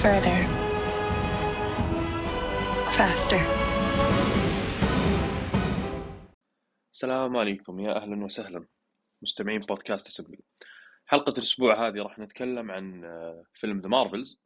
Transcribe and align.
Further. 0.00 0.40
Faster. 2.96 3.42
السلام 6.92 7.36
عليكم. 7.36 7.80
يا 7.80 7.96
أهلا 7.96 8.24
وسهلا. 8.24 8.66
مستمعين 9.22 9.60
بودكاست 9.60 10.08
أسمبل 10.08 10.38
حلقة 11.06 11.30
الأسبوع 11.30 11.88
هذه 11.88 12.02
راح 12.02 12.18
نتكلم 12.18 12.70
عن 12.70 13.04
آه، 13.04 13.44
فيلم 13.54 13.80
The 13.80 13.88
Marvels 13.88 14.40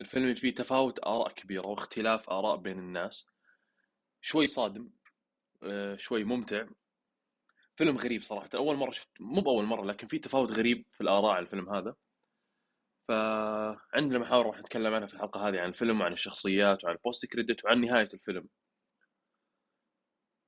الفيلم 0.00 0.24
اللي 0.24 0.36
فيه 0.36 0.54
تفاوت 0.54 1.06
آراء 1.06 1.32
كبيرة 1.32 1.66
واختلاف 1.66 2.30
آراء 2.30 2.56
بين 2.56 2.78
الناس. 2.78 3.26
شوي 4.20 4.46
صادم 4.46 4.90
آه، 5.62 5.96
شوي 5.96 6.24
ممتع. 6.24 6.66
فيلم 7.76 7.96
غريب 7.96 8.22
صراحة. 8.22 8.48
أول 8.54 8.76
مرة 8.76 8.90
شفت 8.90 9.08
مو 9.20 9.40
بأول 9.40 9.64
مرة 9.64 9.84
لكن 9.84 10.06
في 10.06 10.18
تفاوت 10.18 10.52
غريب 10.52 10.84
في 10.88 11.00
الآراء 11.00 11.30
على 11.30 11.42
الفيلم 11.42 11.68
هذا. 11.68 11.94
فعندنا 13.08 14.18
محاور 14.18 14.46
راح 14.46 14.58
نتكلم 14.58 14.94
عنها 14.94 15.06
في 15.06 15.14
الحلقة 15.14 15.48
هذه 15.48 15.60
عن 15.60 15.68
الفيلم 15.68 16.00
وعن 16.00 16.12
الشخصيات 16.12 16.84
وعن 16.84 16.94
ال 16.94 17.00
post 17.00 17.26
credit 17.26 17.64
وعن 17.64 17.80
نهاية 17.80 18.08
الفيلم. 18.14 18.48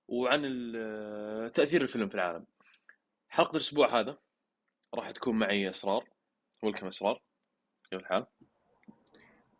وعن 0.08 0.42
تأثير 1.54 1.82
الفيلم 1.82 2.08
في 2.08 2.14
العالم. 2.14 2.46
حلقة 3.28 3.50
الأسبوع 3.50 4.00
هذا 4.00 4.18
راح 4.94 5.10
تكون 5.10 5.38
معي 5.38 5.70
أسرار 5.70 6.08
welcome 6.62 6.86
أسرار 6.88 7.22
كيف 7.90 8.00
الحال؟ 8.00 8.26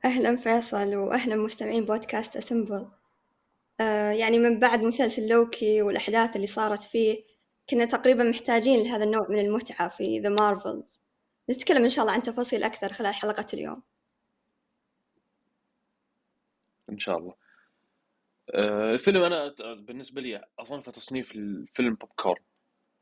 أهلا 0.05 0.37
فيصل 0.37 0.95
وأهلا 0.95 1.37
مستمعين 1.37 1.85
بودكاست 1.85 2.37
أسمبل. 2.37 2.91
آه 3.81 4.11
يعني 4.11 4.39
من 4.39 4.61
بعد 4.61 4.83
مسلسل 4.83 5.29
لوكي 5.29 5.83
والأحداث 5.83 6.37
اللي 6.37 6.47
صارت 6.47 6.83
فيه 6.83 7.25
كنا 7.71 7.85
تقريبا 7.85 8.25
محتاجين 8.25 8.81
لهذا 8.81 9.05
النوع 9.05 9.27
من 9.29 9.39
المتعة 9.39 9.89
في 9.89 10.19
The 10.19 10.29
Marvels 10.29 11.01
نتكلم 11.51 11.85
إن 11.85 11.91
شاء 11.91 12.03
الله 12.05 12.15
عن 12.15 12.23
تفاصيل 12.23 12.63
أكثر 12.63 12.93
خلال 12.93 13.15
حلقة 13.15 13.47
اليوم. 13.55 13.83
إن 16.91 16.99
شاء 16.99 17.19
الله. 17.19 17.35
آه، 18.55 18.95
الفيلم 18.95 19.23
أنا 19.23 19.55
بالنسبة 19.75 20.21
لي 20.21 20.45
أصنفه 20.59 20.93
تصنيف 20.93 21.33
الفيلم 21.33 21.95
بوب 21.95 22.11
كورن 22.17 22.43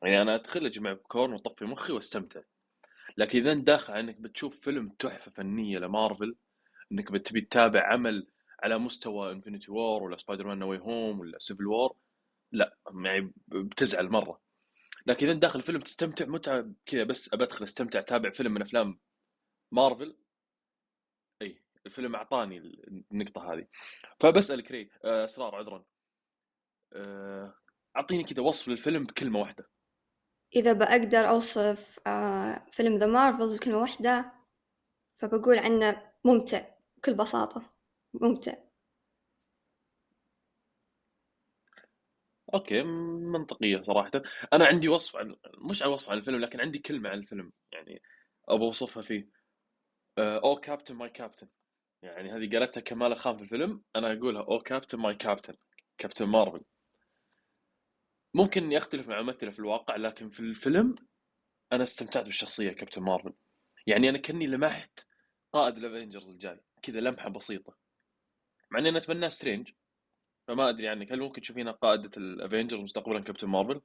يعني 0.03 0.23
أنا 0.23 0.35
أدخل 0.35 0.67
أجمع 0.67 0.93
بوب 0.93 1.03
كورن 1.03 1.33
وأطفي 1.33 1.65
مخي 1.65 1.93
وأستمتع. 1.93 2.41
لكن 3.17 3.39
إذا 3.39 3.55
داخل 3.55 3.93
إنك 3.95 4.17
بتشوف 4.21 4.61
فيلم 4.61 4.89
تحفة 4.89 5.31
فنية 5.31 5.79
لمارفل 5.79 6.37
إنك 6.93 7.13
بتبي 7.13 7.41
تتابع 7.41 7.93
عمل 7.93 8.27
على 8.63 8.79
مستوى 8.79 9.33
Infinity 9.33 9.71
War 9.71 10.03
ولا 10.03 10.17
Spider-Man 10.17 10.47
No 10.47 10.59
Way 10.59 10.79
Home 10.79 11.21
ولا 11.21 11.39
Civil 11.39 11.67
War 11.67 11.97
لا 12.53 12.77
يعني 13.05 13.33
بتزعل 13.49 14.09
مرة. 14.09 14.48
لكن 15.07 15.29
أنت 15.29 15.43
داخل 15.43 15.59
الفيلم 15.59 15.81
تستمتع 15.81 16.27
متعة 16.27 16.71
كذا 16.87 17.05
بس 17.05 17.35
أبى 17.35 17.45
أدخل 17.45 17.65
أستمتع 17.65 17.99
أتابع 17.99 18.31
فيلم 18.31 18.55
من 18.55 18.63
أفلام 18.63 19.01
مارفل. 19.73 20.17
إي 21.43 21.63
الفيلم 21.87 22.15
أعطاني 22.15 22.59
النقطة 23.13 23.53
هذه. 23.53 23.67
فبسألك 24.21 24.71
ري 24.71 24.91
آه، 25.05 25.25
أسرار 25.25 25.55
عذرا. 25.55 25.85
آه، 26.93 27.55
أعطيني 27.97 28.25
كذا 28.25 28.43
وصف 28.43 28.69
للفيلم 28.69 29.05
بكلمة 29.05 29.39
واحدة. 29.41 29.71
إذا 30.57 30.73
بأقدر 30.73 31.29
أوصف 31.29 32.01
آه 32.07 32.67
فيلم 32.73 32.95
The 32.95 33.07
Marvels 33.07 33.57
بكلمة 33.57 33.79
واحدة 33.79 34.33
فبقول 35.21 35.59
عنه 35.59 36.13
ممتع 36.25 36.75
بكل 36.97 37.15
بساطة. 37.15 37.63
ممتع. 38.15 38.68
Okay 42.55 42.83
منطقية 42.83 43.83
صراحة. 43.83 44.11
أنا 44.53 44.67
عندي 44.67 44.89
وصف 44.89 45.17
عن 45.17 45.37
مش 45.59 45.83
عن 45.83 45.89
وصف 45.89 46.11
عن 46.11 46.19
الفيلم 46.19 46.41
لكن 46.41 46.61
عندي 46.61 46.79
كلمة 46.79 47.11
عن 47.11 47.19
الفيلم 47.19 47.53
يعني 47.73 48.03
ابى 48.49 48.65
أوصفها 48.65 49.03
فيه. 49.03 49.29
O 50.19 50.57
captain 50.57 50.95
my 50.95 51.11
captain 51.11 51.49
يعني 52.03 52.33
هذه 52.33 52.51
قالتها 52.59 52.81
كمال 52.81 53.17
خان 53.17 53.37
في 53.37 53.43
الفيلم 53.43 53.83
أنا 53.97 54.13
أقولها 54.13 54.43
O 54.43 54.59
captain 54.59 54.99
my 54.99 55.15
captain 55.15 55.55
كابتن 55.99 56.25
مارفل 56.25 56.65
ممكن 58.35 58.65
إني 58.65 58.77
أختلف 58.79 59.09
مع 59.09 59.19
الممثلة 59.19 59.51
في 59.51 59.59
الواقع 59.59 59.97
لكن 59.97 60.31
في 60.31 60.41
الفيلم 60.41 60.95
أنا 61.73 61.83
استمتعت 61.83 62.25
بالشخصية 62.25 62.73
كابتن 62.73 63.03
مارفل. 63.03 63.33
يعني 63.87 64.09
أنا 64.09 64.19
كأني 64.19 64.47
لمحت 64.47 65.01
قائد 65.53 65.77
ال 65.77 65.83
Avengers 65.83 66.29
الجاي. 66.29 66.61
كذا 66.83 67.01
لمحة 67.01 67.29
بسيطة. 67.29 67.77
مع 68.71 68.79
إني 68.79 68.89
أنا 68.89 68.99
اتمناه 68.99 69.29
Strange 69.29 69.71
فما 70.49 70.69
أدري 70.69 70.89
عنك 70.89 71.13
هل 71.13 71.21
ممكن 71.21 71.41
تشوفينها 71.41 71.73
قائدة 71.73 72.11
ال 72.17 72.24
Avengers 72.24 72.81
مستقبلا 72.81 73.21
كابتن 73.21 73.49
مارفل؟ 73.49 73.81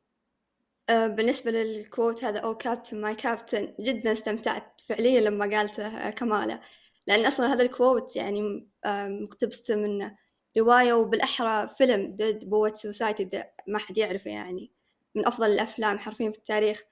آه 0.89 1.07
بالنسبة 1.07 1.51
لل 1.51 1.72
quote 1.72 2.23
هذا 2.23 2.39
O 2.39 2.57
captain 2.57 3.01
my 3.01 3.15
captain 3.15 3.73
جدا 3.79 4.11
استمتعت 4.11 4.81
فعليا 4.81 5.21
لما 5.21 5.57
قالته 5.57 6.09
كمالة 6.09 6.61
لأن 7.07 7.25
أصلا 7.25 7.53
هذا 7.53 7.63
ال 7.63 7.72
quote 7.72 8.15
يعني 8.15 8.67
آه 8.85 9.07
مقتبسته 9.07 9.75
من 9.75 10.11
رواية 10.57 10.93
وبالأحرى 10.93 11.69
فيلم 11.77 12.15
Dead 12.15 12.49
Poets 12.49 12.75
Society 12.75 13.43
ما 13.67 13.79
حد 13.79 13.97
يعرفه 13.97 14.31
يعني 14.31 14.71
من 15.15 15.27
أفضل 15.27 15.51
الأفلام 15.51 15.99
حرفيا 15.99 16.31
في 16.31 16.37
التاريخ. 16.37 16.83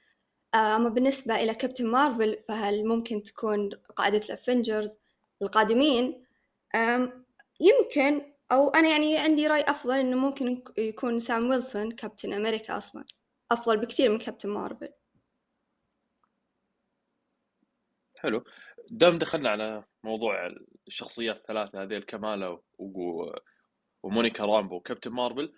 آه، 0.54 0.76
أما 0.76 0.90
بالنسبة 0.90 1.36
إلى 1.36 1.54
كابتن 1.54 1.88
مارفل 1.88 2.38
فهل 2.48 2.86
ممكن 2.86 3.24
تكون 3.24 3.70
قائدة 3.96 4.22
ال 4.26 4.34
Avengers 4.34 4.98
القادمين؟ 5.42 6.24
يمكن 7.62 8.31
أو 8.52 8.70
أنا 8.70 8.90
يعني 8.90 9.18
عندي 9.18 9.48
رأي 9.48 9.62
أفضل 9.62 10.00
إنه 10.00 10.18
ممكن 10.18 10.48
يك- 10.48 10.78
يكون 10.78 11.20
سام 11.20 11.50
ويلسون 11.50 11.92
كابتن 11.92 12.34
أمريكا 12.34 12.78
أصلا 12.78 13.06
أفضل 13.52 13.82
بكثير 13.82 14.12
من 14.12 14.18
كابتن 14.18 14.50
مارفل 14.50 14.90
حلو 18.18 18.44
دام 18.92 19.18
دخلنا 19.18 19.50
على 19.50 19.84
موضوع 20.04 20.48
الشخصيات 20.88 21.36
الثلاثة 21.36 21.84
هذه 21.84 21.98
الكمالا. 21.98 22.62
ومونيكا 24.04 24.46
رامبو 24.46 24.76
وكابتن 24.76 25.12
مارفل 25.12 25.54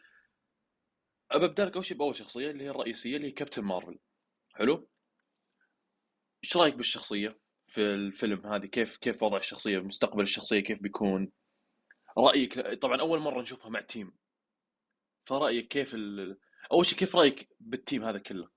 ابى 1.31 1.45
ابدا 1.45 1.65
لك 1.65 1.75
أول 1.75 1.85
شيء 1.85 1.97
بأول 1.97 2.15
شخصية 2.15 2.51
اللي 2.51 2.63
هي 2.63 2.69
الرئيسية 2.69 3.15
اللي 3.15 3.27
هي 3.27 3.31
كابتن 3.31 3.63
مارفل 3.63 3.99
حلو؟ 4.53 4.89
إيش 6.43 6.57
رأيك 6.57 6.75
بالشخصية 6.75 7.39
في 7.67 7.81
الفيلم 7.81 8.47
هذه 8.47 8.65
كيف 8.65 8.97
كيف 8.97 9.23
وضع 9.23 9.37
الشخصية 9.37 9.79
مستقبل 9.79 10.23
الشخصية 10.23 10.59
كيف 10.59 10.81
بيكون؟ 10.81 11.31
رأيك 12.17 12.59
طبعا 12.59 13.01
أول 13.01 13.19
مرة 13.19 13.41
نشوفها 13.41 13.69
مع 13.69 13.81
team 13.81 14.13
فرأيك 15.23 15.67
كيف 15.67 15.95
ال... 15.95 16.37
أول 16.71 16.85
شيء 16.85 16.97
كيف 16.97 17.15
رأيك 17.15 17.47
بال 17.59 17.74
team 17.74 18.03
هذا 18.03 18.17
كله؟ 18.19 18.49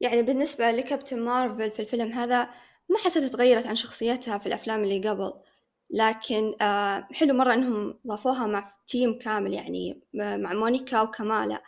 يعني 0.00 0.22
بالنسبة 0.22 0.70
لكابتن 0.70 1.22
مارفل 1.22 1.70
في 1.70 1.82
الفيلم 1.82 2.12
هذا 2.12 2.44
ما 2.88 2.98
حسيت 2.98 3.32
تغيرت 3.32 3.66
عن 3.66 3.74
شخصيتها 3.74 4.38
في 4.38 4.46
الأفلام 4.46 4.84
اللي 4.84 5.08
قبل. 5.08 5.32
لكن 5.90 6.54
آه، 6.62 7.08
حلو 7.12 7.34
مرة 7.34 7.54
إنهم 7.54 8.00
ضافوها 8.06 8.46
مع 8.46 8.72
team 8.86 9.18
كامل 9.18 9.52
يعني 9.54 10.02
مع 10.14 10.52
مونيكا 10.52 11.00
وكمالا. 11.02 11.62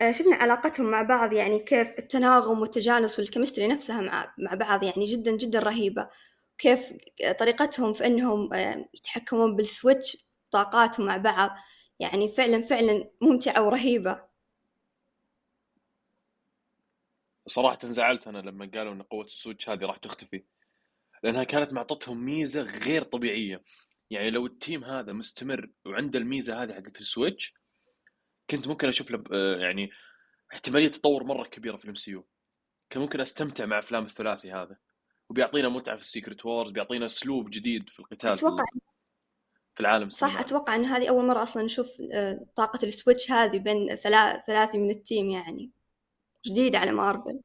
آه، 0.00 0.12
شفنا 0.12 0.36
علاقتهم 0.36 0.90
مع 0.90 1.02
بعض 1.02 1.32
يعني 1.32 1.58
كيف 1.58 1.88
التناغم 1.98 2.60
والتجانس 2.60 3.18
وال 3.18 3.27
chemistry 3.27 3.66
نفسها 3.66 4.00
مع 4.00 4.34
مع 4.38 4.54
بعض 4.54 4.82
يعني 4.82 5.04
جدا 5.06 5.36
جدا 5.36 5.58
رهيبة. 5.58 6.08
كيف 6.58 6.92
طريقتهم 7.38 7.92
في 7.92 8.06
إنهم 8.06 8.54
آه، 8.54 8.88
يتحكمون 8.94 9.56
بال 9.56 9.74
switch 9.74 10.26
طاقاتهم 10.50 11.06
مع 11.06 11.16
بعض. 11.16 11.50
يعني 11.98 12.28
فعلا 12.28 12.60
فعلا 12.62 13.10
ممتعة 13.22 13.66
ورهيبة. 13.66 14.28
صراحة 17.46 17.78
زعلت 17.84 18.28
أنا 18.28 18.38
لما 18.38 18.70
قالوا 18.74 18.92
إن 18.92 19.02
قوة 19.02 19.24
ال 19.24 19.30
switch 19.30 19.68
هذه 19.68 19.84
راح 19.84 19.96
تختفي 19.96 20.44
لأنها 21.22 21.44
كانت 21.44 21.72
معطتهم 21.72 22.24
ميزة 22.24 22.62
غير 22.62 23.02
طبيعية. 23.02 23.64
يعني 24.10 24.30
لو 24.30 24.46
ال 24.46 24.54
team 24.54 24.84
هذا 24.84 25.12
مستمر 25.12 25.70
وعنده 25.86 26.18
الميزة 26.18 26.62
هذه 26.62 26.72
حقت 26.72 27.00
ال 27.00 27.08
switch 27.08 27.54
كنت 28.50 28.68
ممكن 28.68 28.88
أشوف 28.88 29.10
له 29.10 29.24
آه، 29.32 29.56
يعني 29.56 29.90
احتمالية 30.52 30.88
تطور 30.88 31.24
مرة 31.24 31.44
كبيرة 31.44 31.76
في 31.76 31.84
ال 31.84 31.94
MCU. 31.94 32.28
كان 32.90 33.02
ممكن 33.02 33.20
أستمتع 33.20 33.66
مع 33.66 33.78
أفلام 33.78 34.04
الثلاثي 34.04 34.52
هذا. 34.52 34.76
وبيعطينا 35.30 35.68
متعة 35.68 35.96
في 35.96 36.02
ال 36.02 36.08
Secret 36.08 36.46
Wars 36.46 36.70
بيعطينا 36.70 37.06
أسلوب 37.06 37.50
جديد 37.50 37.88
في 37.88 38.00
القتال 38.00 38.28
في 38.38 38.46
أتوقع 38.46 38.64
في 39.74 39.80
العالم 39.80 40.10
صح 40.10 40.22
السينمائي. 40.26 40.46
أتوقع 40.46 40.74
إن 40.74 40.84
هذه 40.84 41.08
أول 41.08 41.24
مرة 41.24 41.42
أصلا 41.42 41.62
نشوف 41.62 41.88
آه، 42.12 42.46
طاقة 42.56 42.86
ال 42.86 42.92
switch 42.92 43.30
هذه 43.30 43.58
بين 43.58 43.94
ثلاث 43.94 44.44
ثلاثة 44.46 44.78
من 44.78 44.90
ال 44.90 44.98
team 44.98 45.30
يعني. 45.30 45.70
جديدة 46.46 46.78
على 46.78 46.92
مارفل. 46.92 47.40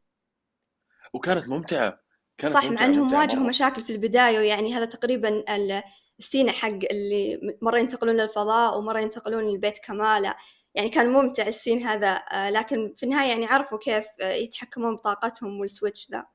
وكانت 1.13 1.47
ممتعة 1.49 1.99
كانت 2.37 2.53
صح 2.53 2.63
مع 2.63 2.69
ممتعة 2.69 2.85
إنهم 2.85 3.03
ممتعة 3.03 3.19
واجهوا 3.19 3.43
مشاكل 3.47 3.81
في 3.81 3.89
البداية 3.93 4.39
ويعني 4.39 4.73
هذا 4.73 4.85
تقريبا 4.85 5.55
ال- 5.55 5.83
ال 6.19 6.25
scene 6.25 6.51
حق 6.51 6.69
اللي 6.91 7.57
مرة 7.61 7.79
ينتقلون 7.79 8.15
للفضاء 8.17 8.77
ومرة 8.79 8.99
ينتقلون 8.99 9.43
للبيت 9.43 9.77
كمالة 9.79 10.35
يعني 10.75 10.89
كان 10.89 11.09
ممتع 11.09 11.47
ال 11.47 11.53
scene 11.53 11.79
هذا 11.83 12.07
آه، 12.07 12.49
لكن 12.49 12.93
في 12.95 13.03
النهاية 13.03 13.29
يعني 13.29 13.45
عرفوا 13.45 13.77
كيف 13.77 14.05
آه، 14.21 14.33
يتحكمون 14.33 14.95
بطاقتهم 14.95 15.59
وال 15.59 15.72
switch 15.72 16.11
ذا. 16.11 16.25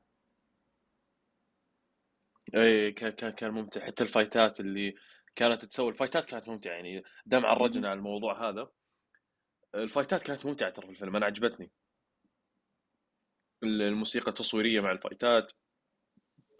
اي 2.55 2.93
كان 2.93 3.11
كان 3.11 3.31
كان 3.31 3.51
ممتع. 3.51 3.87
حتى 3.87 4.05
ال 4.05 4.13
fightات 4.13 4.61
اللي 4.61 4.95
كانت 5.37 5.65
تسوي 5.65 5.89
ال 5.89 5.94
fightات 5.94 6.27
كانت 6.27 6.49
ممتعة 6.49 6.73
يعني 6.73 7.03
دام 7.27 7.47
عرجنا 7.47 7.89
على 7.89 7.99
الموضوع 7.99 8.49
هذا. 8.49 8.71
ال 9.75 9.82
fightات 9.82 10.23
كانت 10.23 10.47
ممتعة 10.47 10.71
ترى 10.71 10.87
في 10.87 10.93
الفيلم 10.93 11.17
أنا 11.17 11.27
عجبتني. 11.27 11.73
الموسيقى 13.63 14.29
التصويرية 14.29 14.81
مع 14.81 14.93
ال 14.93 15.01
fightات 15.01 15.53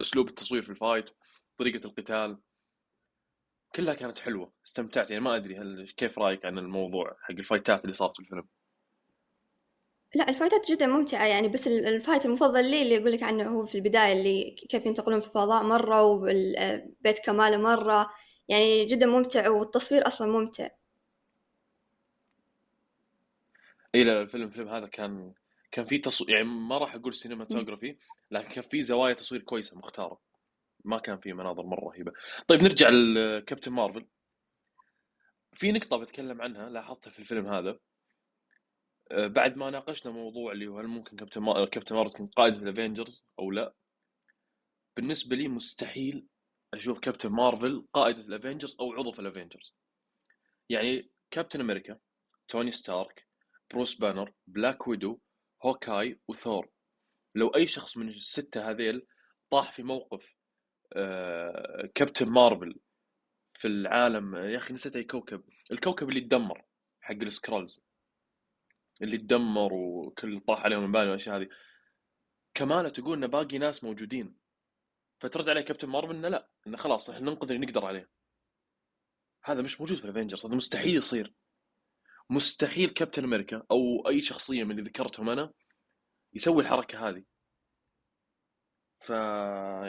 أسلوب 0.01 0.29
التصوير 0.29 0.61
في 0.61 0.69
ال 0.69 0.76
fight 0.76 1.09
طريقة 1.57 1.87
القتال 1.87 2.41
كلها 3.75 3.93
كانت 3.93 4.19
حلوة 4.19 4.53
استمتعت. 4.65 5.11
يعني 5.11 5.23
ما 5.23 5.35
أدري 5.35 5.57
هل 5.57 5.89
كيف 5.97 6.19
رأيك 6.19 6.45
عن 6.45 6.57
الموضوع 6.57 7.17
حق 7.21 7.31
ال 7.31 7.38
fightات 7.38 7.83
اللي 7.83 7.93
صارت 7.93 8.15
في 8.17 8.23
الفيلم؟ 8.23 8.47
لا 10.15 10.29
ال 10.29 10.35
fightات 10.35 10.71
جدا 10.71 10.87
ممتعة 10.87 11.25
يعني 11.25 11.47
بس 11.47 11.67
ال 11.67 11.77
fight 11.77 12.25
المفضل 12.25 12.71
لي 12.71 12.81
اللي 12.81 12.97
أقول 12.97 13.11
لك 13.11 13.23
عنه 13.23 13.43
هو 13.49 13.65
في 13.65 13.75
البداية 13.75 14.13
اللي 14.13 14.51
كيف 14.51 14.85
ينتقلون 14.85 15.21
في 15.21 15.27
الفضاء 15.27 15.63
مرة 15.63 16.03
وبيت 16.03 17.19
كمالة 17.25 17.57
مرة 17.57 18.09
يعني 18.47 18.85
جدا 18.85 19.05
ممتع 19.05 19.49
والتصوير 19.49 20.07
أصلا 20.07 20.31
ممتع. 20.31 20.69
إي 23.95 24.03
لا 24.03 24.21
الفيلم 24.21 24.47
الفيلم 24.47 24.69
هذا 24.69 24.87
كان 24.87 25.33
كان 25.71 25.85
في 25.85 25.97
تصوير 25.97 26.29
يعني 26.29 26.43
ما 26.43 26.77
راح 26.77 26.95
أقول 26.95 27.13
cinematography 27.13 27.97
لكن 28.31 28.49
كان 28.53 28.63
في 28.63 28.83
زوايا 28.83 29.13
تصوير 29.13 29.41
كويسة 29.41 29.77
مختارة. 29.77 30.19
ما 30.85 30.99
كان 30.99 31.19
في 31.19 31.33
مناظر 31.33 31.65
مرة 31.65 31.89
رهيبة. 31.89 32.11
طيب 32.47 32.63
نرجع 32.63 32.89
لكابتن 32.89 33.71
مارفل. 33.71 34.05
في 35.53 35.71
نقطة 35.71 35.97
بتكلم 35.97 36.41
عنها 36.41 36.69
لاحظتها 36.69 37.11
في 37.11 37.19
الفيلم 37.19 37.47
هذا. 37.47 37.79
بعد 39.11 39.57
ما 39.57 39.69
ناقشنا 39.69 40.11
موضوع 40.11 40.51
اللي 40.51 40.67
هو 40.67 40.79
هل 40.79 40.87
ممكن 40.87 41.17
كابتن 41.17 41.41
ما... 41.41 41.65
Captain 41.65 41.95
Marvel 41.95 42.13
تكون 42.13 42.27
قائده 42.27 42.57
ال 42.57 42.65
Avengers 42.65 43.25
أو 43.39 43.51
لا؟ 43.51 43.73
بالنسبة 44.97 45.35
لي 45.35 45.47
مستحيل 45.47 46.27
أشوف 46.73 46.99
Captain 46.99 47.29
Marvel 47.29 47.87
قائده 47.93 48.21
ال 48.21 48.27
Avengers 48.27 48.77
أو 48.79 48.93
عضو 48.93 49.11
في 49.11 49.19
ال 49.19 49.25
Avengers. 49.25 49.75
يعني 50.69 51.11
Captain 51.31 51.61
America 51.61 51.99
توني 52.47 52.71
ستارك 52.71 53.27
بروس 53.73 53.95
بانر 53.95 54.33
Black 54.47 54.87
Widow 54.87 55.19
Hawkeye 55.65 56.19
وثور. 56.27 56.69
لو 57.35 57.47
أي 57.47 57.67
شخص 57.67 57.97
من 57.97 58.09
الستة 58.09 58.69
هذيل 58.69 59.07
طاح 59.49 59.71
في 59.71 59.83
موقف 59.83 60.35
آه، 60.93 61.89
Captain 61.95 62.29
Marvel 62.29 62.79
في 63.53 63.67
العالم 63.67 64.35
يا 64.35 64.57
أخي 64.57 64.73
نسيت 64.73 64.95
أي 64.95 65.03
كوكب. 65.03 65.43
الكوكب 65.71 66.09
اللي 66.09 66.21
تدمر 66.21 66.65
حق 67.01 67.15
ال 67.15 67.22
Skrulls. 67.22 67.81
اللي 69.01 69.17
تدمر 69.17 69.73
وكل 69.73 70.39
طاح 70.39 70.63
عليهم 70.63 70.83
المباني 70.83 71.05
والأشياء 71.05 71.37
هذه. 71.37 71.49
كمالة 72.53 72.89
تقول 72.89 73.23
إن 73.23 73.27
باقي 73.27 73.57
ناس 73.57 73.83
موجودين. 73.83 74.37
فترد 75.19 75.49
عليه 75.49 75.61
Captain 75.61 75.89
Marvel 75.89 76.15
إنه 76.15 76.27
لا 76.27 76.49
إنه 76.67 76.77
خلاص 76.77 77.09
إحنا 77.09 77.29
ننقذ 77.29 77.51
اللي 77.51 77.65
نقدر 77.65 77.85
عليه. 77.85 78.09
هذا 79.43 79.61
مش 79.61 79.81
موجود 79.81 79.97
في 79.97 80.05
ال 80.05 80.09
Avengers 80.09 80.45
هذا 80.45 80.55
مستحيل 80.55 80.95
يصير. 80.95 81.33
مستحيل 82.29 82.89
Captain 82.89 83.23
America 83.23 83.65
أو 83.71 84.07
أي 84.07 84.21
شخصية 84.21 84.63
من 84.63 84.71
اللي 84.71 84.89
ذكرتهم 84.89 85.29
أنا 85.29 85.53
يسوي 86.33 86.61
الحركة 86.61 87.09
هذه. 87.09 87.23
ف 88.99 89.09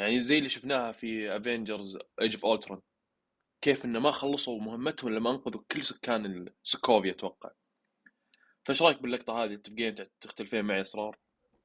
يعني 0.00 0.20
زي 0.20 0.38
اللي 0.38 0.48
شفناها 0.48 0.92
في 0.92 1.36
Avengers 1.36 1.98
Age 2.20 2.34
of 2.34 2.44
Ultron 2.44 2.82
كيف 3.60 3.84
إنه 3.84 3.98
ما 3.98 4.10
خلصوا 4.10 4.60
مهمتهم 4.60 5.12
لما 5.12 5.30
أنقذوا 5.30 5.62
كل 5.70 5.84
سكان 5.84 6.52
سكوفيا 6.62 7.10
أتوقع. 7.10 7.50
فايش 8.64 8.82
رأيك 8.82 9.02
باللقطة 9.02 9.44
هذه؟ 9.44 9.54
تتفقين 9.54 9.94
تختلفين 10.20 10.64
معي 10.64 10.82
اسرار 10.82 11.18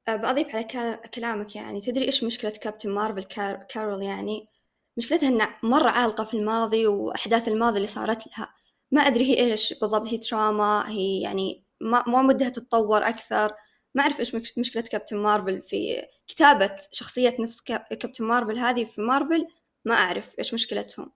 أه، 0.08 0.16
بأضيف 0.16 0.56
على 0.56 0.98
كلامك 1.14 1.56
يعني. 1.56 1.80
تدري 1.80 2.04
إيش 2.04 2.24
مشكلة 2.24 2.50
Captain 2.50 2.90
Marvel 2.90 3.22
كارول 3.68 4.02
يعني؟ 4.02 4.48
مشكلتها 4.96 5.28
إنها 5.28 5.58
مرة 5.62 5.90
عالقة 5.90 6.24
في 6.24 6.34
الماضي 6.34 6.86
وأحداث 6.86 7.48
الماضي 7.48 7.76
اللي 7.76 7.86
صارت 7.86 8.26
لها. 8.26 8.54
ما 8.90 9.00
أدري 9.00 9.24
هي 9.24 9.52
إيش 9.52 9.74
بالضبط 9.80 10.06
هي 10.08 10.18
تراما 10.18 10.88
هي 10.88 11.20
يعني 11.20 11.64
ما 11.80 12.04
ما 12.06 12.20
ودها 12.20 12.48
تتطور 12.48 13.08
أكثر. 13.08 13.54
ما 13.94 14.02
أعرف 14.02 14.20
إيش 14.20 14.34
مشكلة 14.58 14.82
كابتن 14.82 15.16
مارفل 15.16 15.62
في 15.62 16.06
كتابة 16.26 16.76
شخصية 16.92 17.36
نفس 17.40 17.60
كابتن 17.60 18.24
مارفل 18.24 18.58
هذه 18.58 18.84
في 18.84 19.00
مارفل 19.00 19.46
ما 19.84 19.94
أعرف 19.94 20.38
إيش 20.38 20.54
مشكلتهم. 20.54 21.12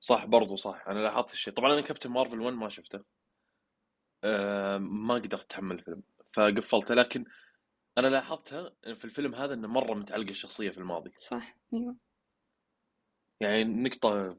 صح 0.00 0.24
برضو 0.26 0.56
صح. 0.56 0.84
أنا 0.88 0.98
لاحظت 0.98 1.32
الشيء 1.32 1.54
طبعا 1.54 1.72
أنا 1.74 1.80
كابتن 1.80 2.10
مارفل 2.10 2.40
1 2.40 2.56
ما 2.56 2.68
شفته. 2.68 3.04
أه 4.24 4.78
ما 4.78 5.14
قدرت 5.14 5.44
أتحمل 5.44 5.78
الفيلم. 5.78 6.02
فقفلته. 6.32 6.94
لكن 6.94 7.24
أنا 7.98 8.06
لاحظتها 8.06 8.72
في 8.94 9.04
الفيلم 9.04 9.34
هذا 9.34 9.54
إنه 9.54 9.68
مرة 9.68 9.94
متعلقة 9.94 10.30
الشخصية 10.30 10.70
في 10.70 10.78
الماضي. 10.78 11.12
صح. 11.16 11.56
أيوه. 11.74 11.96
يعني 13.40 13.64
نقطة 13.64 14.38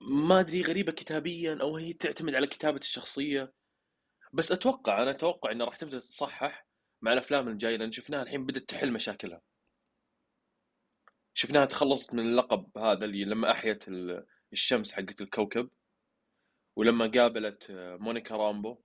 ما 0.00 0.40
أدري 0.40 0.62
غريبة 0.62 0.92
كتابيا 0.92 1.58
أو 1.60 1.76
هي 1.76 1.92
تعتمد 1.92 2.34
على 2.34 2.46
كتابة 2.46 2.78
الشخصية. 2.78 3.52
بس 4.32 4.52
أتوقع 4.52 5.02
أنا 5.02 5.10
أتوقع 5.10 5.52
انها 5.52 5.66
راح 5.66 5.76
تبدأ 5.76 5.98
تتصحح 5.98 6.66
مع 7.02 7.12
الأفلام 7.12 7.48
الجاية 7.48 7.76
لأن 7.76 7.92
شفناها 7.92 8.22
الحين 8.22 8.46
بدأت 8.46 8.62
تحل 8.68 8.92
مشاكلها. 8.92 9.42
شفناها 11.34 11.64
تخلصت 11.64 12.14
من 12.14 12.20
اللقب 12.20 12.78
هذا 12.78 13.04
اللي 13.04 13.24
لما 13.24 13.50
أحيت 13.50 13.84
الشمس 14.54 14.92
حقت 14.92 15.20
الكوكب 15.20 15.68
ولما 16.76 17.06
قابلت 17.06 17.66
مونيكا 17.70 18.36
رامبو. 18.36 18.76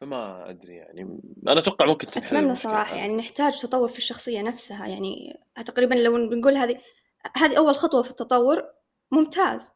فما 0.00 0.50
أدري 0.50 0.74
يعني 0.74 1.20
أنا 1.48 1.60
أتوقع 1.60 1.86
ممكن 1.86 2.06
تنحل 2.06 2.36
أتمنى 2.36 2.54
صراحة 2.54 2.96
يعني 2.96 3.16
نحتاج 3.16 3.60
تطور 3.60 3.88
في 3.88 3.98
الشخصية 3.98 4.42
نفسها 4.42 4.86
يعني 4.86 5.40
تقريبا 5.66 5.94
لو 5.94 6.28
بنقول 6.28 6.56
هذه 6.56 6.80
هذه 7.36 7.58
أول 7.58 7.74
خطوة 7.74 8.02
في 8.02 8.10
التطور 8.10 8.64
ممتاز. 9.10 9.70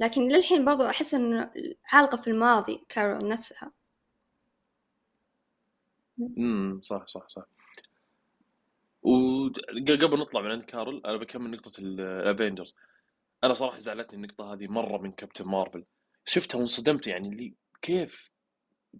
لكن 0.00 0.28
للحين 0.28 0.64
برضو 0.64 0.86
أحس 0.86 1.14
ان 1.14 1.50
عالقة 1.92 2.16
في 2.16 2.30
الماضي 2.30 2.84
كارول 2.88 3.28
نفسها. 3.28 3.72
امم 6.38 6.80
صح 6.82 7.06
صح 7.06 7.28
صح. 7.28 7.46
وقبل 9.02 10.18
نطلع 10.18 10.40
من 10.40 10.50
عند 10.50 10.64
كارول 10.64 11.02
أنا 11.06 11.16
بكمل 11.16 11.50
نقطة 11.50 11.72
ال 11.78 11.89
Avengers 11.89 12.76
أنا 13.44 13.52
صراحة 13.52 13.78
زعلتني 13.78 14.16
النقطة 14.16 14.52
هذه 14.52 14.66
مرة 14.66 14.98
من 14.98 15.12
Captain 15.12 15.44
Marvel. 15.44 15.84
شفتها 16.24 16.58
وانصدمت 16.58 17.06
يعني 17.06 17.28
اللي 17.28 17.54
كيف 17.82 18.32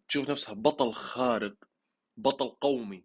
تشوف 0.08 0.30
نفسها 0.30 0.54
بطل 0.54 0.92
خارق 0.92 1.56
بطل 2.16 2.48
قومي. 2.48 3.04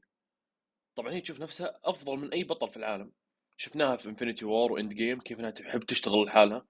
طبعا 0.96 1.14
هي 1.14 1.22
تشوف 1.22 1.40
نفسها 1.40 1.80
أفضل 1.84 2.18
من 2.18 2.34
أي 2.34 2.44
بطل 2.44 2.70
في 2.70 2.78
العالم. 2.78 3.12
شفناها 3.58 3.98
في 3.98 4.10
Infinity 4.10 4.46
War 4.46 4.72
و 4.72 4.94
Endgame 4.94 5.20
كيف 5.20 5.40
إنها 5.40 5.50
تحب 5.50 5.84
تشتغل 5.84 6.26
لحالها. 6.26 6.66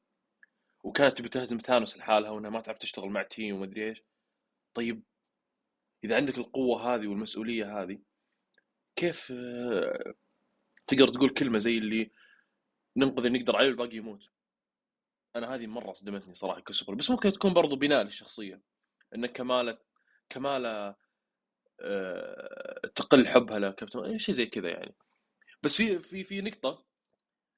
وكانت 0.83 1.17
تبي 1.17 1.29
تهزم 1.29 1.58
ثانوس 1.58 1.98
لحالها 1.98 2.29
وإنها 2.32 2.50
ما 2.50 2.62
تعرف 2.62 2.77
تشتغل 2.77 3.10
مع 3.10 3.24
team 3.24 3.55
وما 3.55 3.65
أدري 3.65 3.89
إيش. 3.89 4.03
طيب 4.74 5.03
إذا 6.03 6.15
عندك 6.15 6.38
القوة 6.38 6.96
هذه 6.96 7.08
والمسؤولية 7.08 7.82
هذه 7.82 8.00
كيف 8.96 9.32
آه، 9.32 10.13
تقدر 10.88 11.08
تقول 11.08 11.29
كلمة 11.29 11.58
زي 11.58 11.77
اللي 11.77 12.12
ننقذ 12.98 13.25
اللي 13.25 13.39
نقدر 13.39 13.55
عليه 13.55 13.67
والباقي 13.67 13.98
يموت؟ 13.98 14.33
أنا 15.36 15.56
هذه 15.56 15.68
مرة 15.68 15.94
صدمتني 15.94 16.34
صراحة 16.34 16.62
كسوبر 16.62 16.96
بس 16.96 17.10
ممكن 17.10 17.32
تكون 17.32 17.54
برضو 17.54 17.75
بناء 17.75 18.04
للشخصية 18.04 18.62
إن 19.16 19.25
كمالة 19.25 19.78
كمالة 20.30 20.96
أه 21.82 22.82
تقل 22.96 23.28
حبها 23.28 23.60
لكابتن 23.60 24.18
شيء 24.18 24.36
زي 24.36 24.46
كذا 24.46 24.70
يعني. 24.70 24.96
بس 25.63 25.75
في 25.78 26.00
في 26.00 26.24
في 26.24 26.42
نقطة 26.42 26.86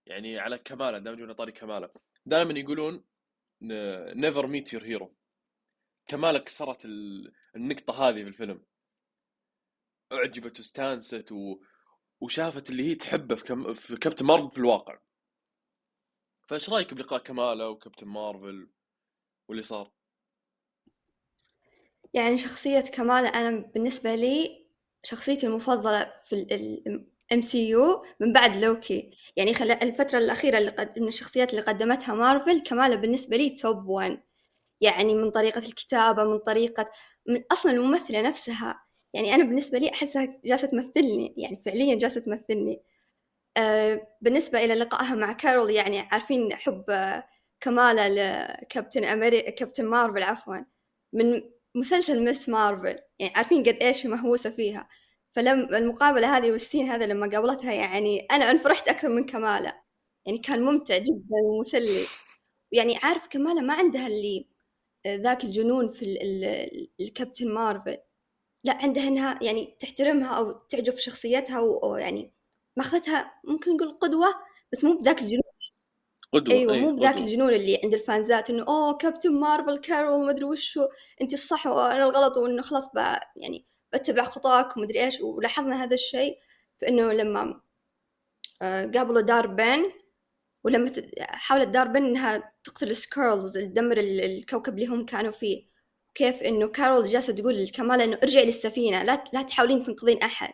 يعني 0.05 0.39
على 0.39 0.57
كمالة 0.57 0.97
دائما 0.97 1.17
يقولون 1.17 1.35
طاري 1.35 1.51
كمالة. 1.51 1.89
دائما 2.25 2.59
يقولون 2.59 3.03
never 4.15 4.47
meet 4.47 4.73
your 4.73 4.83
hero 4.83 5.15
كمالة 6.07 6.39
كسرت 6.39 6.85
النقطة 7.55 7.93
هذه 8.09 8.23
في 8.23 8.27
الفيلم. 8.27 8.65
أعجبت 10.11 10.57
واستانست 10.57 11.31
و... 11.31 11.59
وشافت 12.21 12.69
اللي 12.69 12.83
هي 12.89 12.95
تحبه 12.95 13.35
في, 13.35 13.43
كم... 13.43 13.73
في 13.73 13.95
Captain 13.95 14.25
Marvel 14.25 14.51
في 14.51 14.57
الواقع. 14.57 14.99
فايش 16.47 16.69
رأيك 16.69 16.93
بلقاء 16.93 17.19
كماله 17.19 17.69
و 17.69 17.74
Captain 17.74 18.07
Marvel 18.07 18.69
واللي 19.47 19.63
صار؟ 19.63 19.91
يعني 22.13 22.37
شخصية 22.37 22.79
كماله 22.79 23.29
أنا 23.29 23.57
بالنسبة 23.75 24.15
لي 24.15 24.65
شخصيتي 25.03 25.47
المفضلة 25.47 26.13
في 26.25 26.35
ال 26.35 27.41
MCU 27.41 28.05
من 28.19 28.33
بعد 28.33 28.55
لوكي. 28.57 29.11
يعني 29.35 29.53
خل... 29.53 29.71
الفترة 29.71 30.17
الأخيرة 30.17 30.57
اللي 30.57 30.71
قد... 30.71 30.99
من 30.99 31.07
الشخصيات 31.07 31.49
اللي 31.49 31.61
قدمتها 31.61 32.15
مارفل 32.15 32.59
كماله 32.61 32.95
بالنسبة 32.95 33.37
لي 33.37 33.49
top 33.49 33.87
one 33.87 34.21
يعني 34.81 35.15
من 35.15 35.31
طريقة 35.31 35.59
الكتابة 35.59 36.23
من 36.23 36.39
طريقة 36.39 36.91
من 37.27 37.43
أصلا 37.51 37.71
الممثلة 37.71 38.21
نفسها. 38.21 38.85
يعني 39.13 39.35
أنا 39.35 39.43
بالنسبة 39.43 39.77
لي 39.77 39.89
أحسها 39.91 40.41
جالسة 40.45 40.67
تمثلني 40.67 41.33
يعني 41.37 41.57
فعليا 41.65 41.95
جالسة 41.95 42.21
تمثلني. 42.21 42.81
بالنسبة 44.21 44.63
إلى 44.65 44.75
لقائها 44.75 45.15
مع 45.15 45.33
كارول 45.33 45.71
يعني 45.71 45.99
عارفين 45.99 46.55
حب 46.55 46.85
آه، 46.89 47.27
كمالة 47.59 48.07
لكابتن 48.07 49.03
أمريكا 49.03 49.49
كابتن 49.49 49.85
مارفل 49.85 50.23
عفوا 50.23 50.57
من 51.13 51.41
مسلسل 51.75 52.23
مس 52.25 52.49
مارفل 52.49 52.99
يعني 53.19 53.33
عارفين 53.35 53.63
قد 53.63 53.77
إيش 53.81 54.05
مهووسة 54.05 54.49
فيها. 54.49 54.89
فلم 55.35 55.75
المقابلة 55.75 56.37
هذه 56.37 56.51
والسين 56.51 56.89
هذا 56.89 57.05
لما 57.05 57.29
قابلتها 57.29 57.73
يعني 57.73 58.19
أنا 58.19 58.51
انفرحت 58.51 58.87
أكثر 58.87 59.09
من 59.09 59.25
كمالة 59.25 59.73
يعني 60.25 60.37
كان 60.39 60.61
ممتع 60.61 60.97
جدا 60.97 61.35
ومسلي. 61.45 62.05
يعني 62.71 62.97
عارف 62.97 63.27
كمالة 63.27 63.61
ما 63.61 63.73
عندها 63.73 64.07
اللي 64.07 64.47
آه، 65.05 65.15
ذاك 65.15 65.43
الجنون 65.43 65.89
في 65.89 66.05
الكابتن 66.99 67.53
مارفل. 67.53 67.97
لا 68.63 68.77
عندها 68.77 69.07
إنها 69.07 69.39
يعني 69.43 69.75
تحترمها 69.79 70.37
أو 70.37 70.51
تعجب 70.51 70.97
شخصيتها 70.97 71.59
ويعني 71.59 72.34
ماخذتها 72.77 73.33
ممكن 73.43 73.71
نقول 73.75 73.97
قدوة 73.97 74.27
بس 74.71 74.83
مو 74.83 74.97
بذاك 74.97 75.21
الجنون. 75.21 75.41
قدوة 76.33 76.55
أيوة 76.55 76.73
أي 76.73 76.81
مو 76.81 76.95
بذاك 76.95 77.13
قدوة. 77.13 77.25
الجنون 77.25 77.53
اللي 77.53 77.79
عند 77.83 77.93
الفانزات 77.93 78.49
إنه 78.49 78.63
أوه 78.67 78.97
كابتن 78.97 79.31
مارفل 79.39 79.77
كارول 79.77 80.25
ما 80.25 80.31
أدري 80.31 80.43
وشو 80.45 80.87
أنت 81.21 81.33
الصح 81.33 81.67
وأنا 81.67 82.03
الغلط 82.05 82.37
وإنه 82.37 82.61
خلاص 82.61 82.89
بقى 82.93 83.33
يعني 83.35 83.65
بتبع 83.93 84.23
خطاك 84.23 84.77
ومدري 84.77 85.05
إيش 85.05 85.21
ولاحظنا 85.21 85.83
هذا 85.83 85.93
الشيء 85.93 86.39
في 86.79 86.87
إنه 86.87 87.13
لما 87.13 87.61
آه، 88.61 88.85
قابلوا 88.85 89.21
داربين 89.21 89.91
ولما 90.63 90.91
حاولت 91.19 91.67
داربين 91.67 92.05
إنها 92.05 92.53
تقتل 92.63 92.95
Skrulls 92.95 93.53
تدمر 93.57 93.97
الكوكب 93.99 94.73
اللي 94.75 94.87
هم 94.87 95.05
كانوا 95.05 95.31
فيه. 95.31 95.67
كيف 96.15 96.43
إنه 96.43 96.67
كارول 96.67 97.05
جالسة 97.07 97.33
تقول 97.33 97.63
لكمالا 97.63 98.03
إنه 98.03 98.19
ارجعي 98.23 98.45
للسفينة 98.45 99.03
لا 99.03 99.23
لا 99.33 99.41
تحاولين 99.41 99.83
تنقذين 99.83 100.21
أحد. 100.21 100.53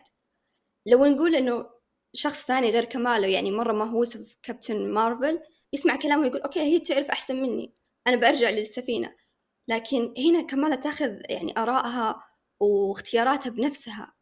لو 0.86 1.04
نقول 1.06 1.34
إنه 1.34 1.66
شخص 2.14 2.46
ثاني 2.46 2.70
غير 2.70 2.84
كماله 2.84 3.26
يعني 3.28 3.50
مرة 3.50 3.72
مهووس 3.72 4.16
في 4.16 4.36
Captain 4.42 4.90
Marvel 4.92 5.40
يسمع 5.72 5.96
كلامه 5.96 6.26
يقول 6.26 6.40
okay 6.40 6.60
هي 6.60 6.80
تعرف 6.80 7.10
أحسن 7.10 7.36
مني 7.42 7.74
أنا 8.06 8.16
برجع 8.16 8.50
للسفينة. 8.50 9.16
لكن 9.68 10.14
هنا 10.18 10.42
كمالا 10.42 10.76
تأخذ 10.76 11.22
يعني 11.30 11.54
آرائها 11.58 12.24
واختياراتها 12.60 13.50
بنفسها 13.50 14.14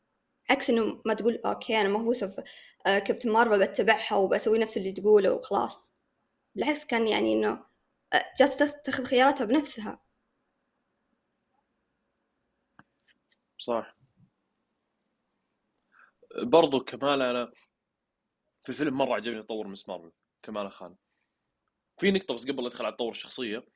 عكس 0.51 0.71
إنه 0.71 1.03
ما 1.07 1.15
تقول 1.15 1.41
أوكي 1.47 1.81
أنا 1.81 1.89
مهووسة 1.89 2.45
آه، 2.87 2.99
كابتن 2.99 3.33
مارفل 3.33 3.67
بتبعها 3.69 4.17
وبسوي 4.17 4.59
نفس 4.59 4.77
اللي 4.77 4.93
تقوله 4.93 5.33
وخلاص. 5.33 5.93
بالعكس 6.55 6.85
كان 6.85 7.07
يعني 7.09 7.33
إنه 7.33 7.67
آه، 8.13 8.25
جالسة 8.39 8.67
تأخذ 8.85 9.05
خياراتها 9.05 9.45
بنفسها. 9.45 10.01
صح. 13.59 13.97
برضو 16.43 16.81
كمال 16.81 17.23
أنا 17.23 17.53
في 18.63 18.69
الفيلم 18.69 18.99
مرة 18.99 19.15
عجبني 19.15 19.43
تطور 19.43 19.69
مس 19.69 19.89
مارفل 19.89 20.13
كمال 20.43 20.73
خان. 20.73 20.97
في 21.99 22.11
نقطة 22.11 22.35
بس 22.35 22.47
قبل 22.49 22.67
ادخل 22.67 22.85
على 22.85 22.95
تطور 22.95 23.11
الشخصية 23.11 23.67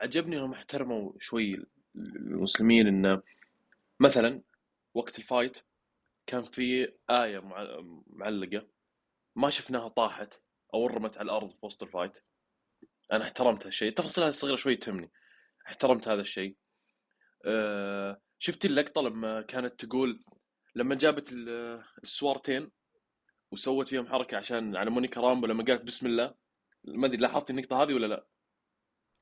عجبني 0.00 0.36
إنهم 0.36 0.52
احترموا 0.52 1.12
شوي 1.18 1.66
المسلمين 1.96 2.86
إنه 2.86 3.22
مثلا 4.00 4.42
وقت 4.94 5.18
ال 5.18 5.25
fight 5.25 5.58
كان 6.26 6.44
في 6.44 6.92
آية 7.10 7.38
معلقة 8.06 8.66
ما 9.36 9.50
شفناها 9.50 9.88
طاحت 9.88 10.34
أو 10.74 10.86
رمت 10.86 11.18
على 11.18 11.24
الأرض 11.24 11.50
في 11.50 11.66
وسط 11.66 11.82
ال 11.82 11.87
fight. 11.87 12.18
أنا 13.12 13.24
احترمت 13.24 13.66
هالشيء. 13.66 13.88
التفاصيل 13.88 14.24
هذه 14.24 14.30
الصغيرة 14.30 14.56
شوي 14.56 14.76
تهمني. 14.76 15.10
احترمت 15.66 16.08
هذا 16.08 16.20
الشيء. 16.20 16.56
أه 17.44 18.20
شفت 18.38 18.64
اللقطة 18.64 19.02
لما 19.02 19.42
كانت 19.42 19.84
تقول 19.84 20.24
لما 20.74 20.94
جابت 20.94 21.32
السوارتين 22.02 22.70
وسوت 23.52 23.88
فيهم 23.88 24.06
حركة 24.06 24.36
عشان 24.36 24.76
على 24.76 24.90
مونيكا 24.90 25.20
رامبو 25.20 25.46
لما 25.46 25.64
قالت 25.64 25.82
بسم 25.82 26.06
الله. 26.06 26.34
ما 26.84 27.06
أدري 27.06 27.16
لاحظت 27.16 27.50
النقطة 27.50 27.82
هذه 27.82 27.94
ولا 27.94 28.06
لا؟ 28.06 28.26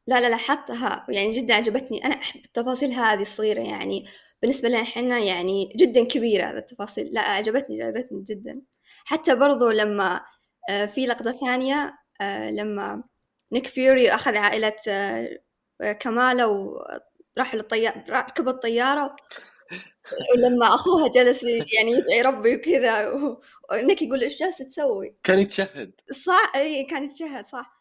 لا 0.07 0.21
لا 0.21 0.31
لاحظتها. 0.31 1.07
يعني 1.09 1.33
جدا 1.33 1.55
عجبتني. 1.55 2.05
أنا 2.05 2.15
أحب 2.15 2.41
التفاصيل 2.45 2.91
هذه 2.91 3.23
الصغيرة 3.23 3.61
يعني. 3.61 4.07
بالنسبة 4.43 4.69
لنا 4.69 4.83
إحنا 4.83 5.19
يعني 5.19 5.73
جدا 5.77 6.05
كبيرة 6.05 6.45
هذه 6.45 6.59
التفاصيل. 6.59 7.07
لا 7.13 7.21
عجبتني 7.21 7.83
عجبتني 7.83 8.25
جدا. 8.31 8.63
حتى 9.05 9.35
برضو 9.37 9.71
لما 9.71 10.21
آه، 10.71 10.87
في 10.87 11.07
لقطة 11.07 11.33
ثانية 11.33 11.99
آه، 12.21 12.51
لما 12.51 13.05
نيك 13.53 13.67
فيوري 13.67 14.11
أخذ 14.11 14.37
عائلة 14.37 14.77
آه، 14.89 15.93
كمالة 15.93 16.49
وراح 16.49 17.55
للطيارة 17.55 18.05
ركب 18.09 18.49
الطيارة. 18.49 19.17
ولما 20.35 20.67
أخوها 20.67 21.09
جلس 21.09 21.43
يعني 21.43 21.93
يدعي 21.93 22.23
ربي 22.23 22.57
وكذا 22.57 23.13
ونيك 23.73 24.03
يقول 24.03 24.23
إيش 24.23 24.39
جالسة 24.41 24.65
تسوي؟ 24.65 25.17
كان 25.23 25.39
يتشهد. 25.39 26.01
صح 26.25 26.53
إي 26.57 26.85
كان 26.85 27.05
يتشهد 27.05 27.47
صح. 27.47 27.81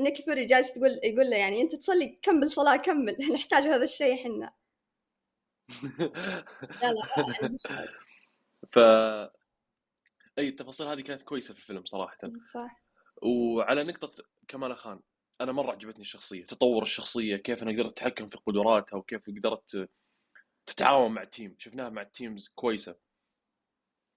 نيك 0.00 0.24
فيوري 0.24 0.44
جالس 0.44 0.72
تقول 0.72 1.00
يقول 1.04 1.30
له 1.30 1.36
يعني 1.36 1.62
أنت 1.62 1.74
تصلي 1.74 2.18
كمل 2.22 2.50
صلاة 2.50 2.76
كمل 2.76 3.16
نحتاج 3.34 3.62
هذا 3.62 3.84
الشيء 3.84 4.14
إحنا. 4.14 4.52
لا 6.82 6.92
لا 6.92 7.56
ف 8.72 8.78
إي 10.38 10.48
التفاصيل 10.48 10.86
هذه 10.86 11.00
كانت 11.00 11.22
كويسة 11.22 11.54
في 11.54 11.60
الفيلم 11.60 11.84
صراحة. 11.84 12.18
صح. 12.54 12.84
وعلى 13.22 13.84
نقطة 13.84 14.24
كمالا 14.48 14.76
خان 14.76 15.00
أنا 15.40 15.52
مرة 15.52 15.72
عجبتني 15.72 16.00
الشخصية 16.00 16.44
تطور 16.44 16.82
الشخصية 16.82 17.36
كيف 17.36 17.62
إنها 17.62 17.72
قدرت 17.72 17.90
تتحكم 17.92 18.28
في 18.28 18.36
قدراتها 18.46 18.96
وكيف 18.96 19.30
قدرت 19.30 19.88
تتعاون 20.66 21.12
مع 21.12 21.22
ال 21.22 21.29
team 21.29 21.56
شفناها 21.58 21.90
مع 21.90 22.02
ال 22.02 22.10
teams 22.10 22.48
كويسة. 22.48 22.96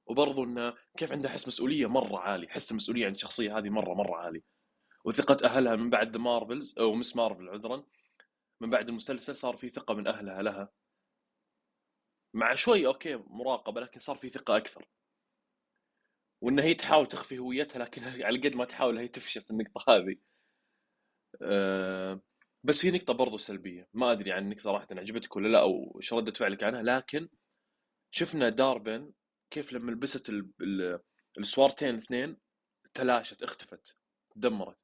وبرضو 0.08 0.44
إنه 0.44 0.74
كيف 0.98 1.12
عندها 1.12 1.32
حس 1.32 1.48
مسؤولية 1.48 1.88
مرة 1.88 2.20
عالي 2.20 2.48
حس 2.48 2.72
المسؤوليه 2.72 3.06
عند 3.06 3.16
الشخصية 3.16 3.58
هذه 3.58 3.70
مرة 3.70 3.94
مرة 3.94 4.16
عالي. 4.16 4.44
وثقة 5.06 5.38
أهلها 5.46 5.76
من 5.76 5.90
بعد 5.90 6.12
The 6.12 6.20
Marvels 6.20 6.76
أو 6.80 6.94
Ms. 6.94 7.16
Marvel 7.16 7.50
عذرا 7.50 7.86
من 8.62 8.70
بعد 8.70 8.90
المسلسل 8.90 9.38
صار 9.38 9.58
في 9.58 9.70
ثقة 9.70 9.94
من 9.94 10.08
أهلها 10.08 10.42
لها. 10.42 10.70
مع 12.34 12.54
شوي 12.54 12.88
أوكي 12.88 13.16
مراقبة 13.16 13.82
لكن 13.82 14.00
صار 14.00 14.18
في 14.18 14.30
ثقة 14.30 14.58
أكثر. 14.58 14.88
وان 16.42 16.60
هي 16.60 16.74
تحاول 16.74 17.08
تخفي 17.08 17.38
هويتها 17.40 17.80
لكن 17.80 18.04
على 18.26 18.40
قد 18.40 18.56
ما 18.56 18.66
تحاول 18.66 18.98
هي 18.98 19.08
تفشل 19.08 19.42
في 19.42 19.52
النقطة 19.52 19.84
هذه. 19.90 20.18
أه 21.42 22.22
بس 22.64 22.82
في 22.82 22.92
نقطة 22.92 23.14
برضو 23.14 23.38
سلبية 23.38 23.90
ما 23.94 24.12
أدري 24.12 24.32
عنك 24.32 24.60
صراحة 24.60 24.88
عجبتك 24.92 25.36
ولا 25.36 25.48
لا 25.48 25.62
أو 25.62 25.98
إيش 26.02 26.14
ردة 26.14 26.32
فعلك 26.32 26.64
عنها 26.64 26.84
لكن 26.84 27.30
شفنا 28.12 28.50
داربن 28.50 29.14
كيف 29.50 29.74
لما 29.74 29.92
لبست 29.92 30.32
السوارتين 31.38 31.90
الاثنين 31.90 32.38
تلاشت 32.94 33.44
اختفت 33.44 33.98
تدمرت 34.36 34.78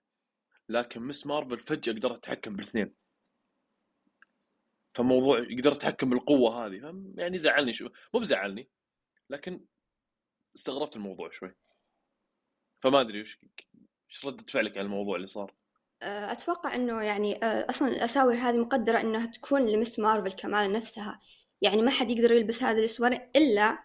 لكن 0.70 1.02
مس 1.02 1.28
مارفل 1.28 1.60
فجأة 1.60 1.94
قدرت 1.94 2.18
تتحكم 2.18 2.56
بالاثنين. 2.56 2.96
فموضوع 4.94 5.40
قدرت 5.40 5.76
اتحكم 5.76 6.10
بالقوة 6.10 6.66
هذه 6.66 7.04
يعني 7.18 7.38
زعلني 7.38 7.74
شو 7.74 7.90
مو 8.14 8.20
بزعلني 8.20 8.70
لكن 9.30 9.66
استغربت 10.56 10.96
الموضوع 10.96 11.30
شوي. 11.32 11.56
فما 12.84 13.02
أدري 13.02 13.22
وش 13.22 13.40
إيش 14.10 14.26
ردة 14.26 14.46
فعلك 14.50 14.78
على 14.78 14.86
الموضوع 14.86 15.16
اللي 15.16 15.28
صار؟ 15.28 15.54
أتوقع 16.04 16.76
إنه 16.76 17.02
يعني 17.02 17.36
أه، 17.44 17.70
أصلا 17.70 17.88
الأساور 17.88 18.36
هذه 18.36 18.58
مقدرة 18.58 19.00
إنها 19.00 19.26
تكون 19.26 19.66
لمس 19.66 20.00
مارفل 20.00 20.32
كمال 20.32 20.74
نفسها. 20.74 21.22
يعني 21.62 21.82
ما 21.82 21.92
حد 21.92 22.12
يقدر 22.12 22.32
يلبس 22.32 22.64
هذه 22.64 22.80
الأسوار 22.80 23.30
إلا 23.36 23.80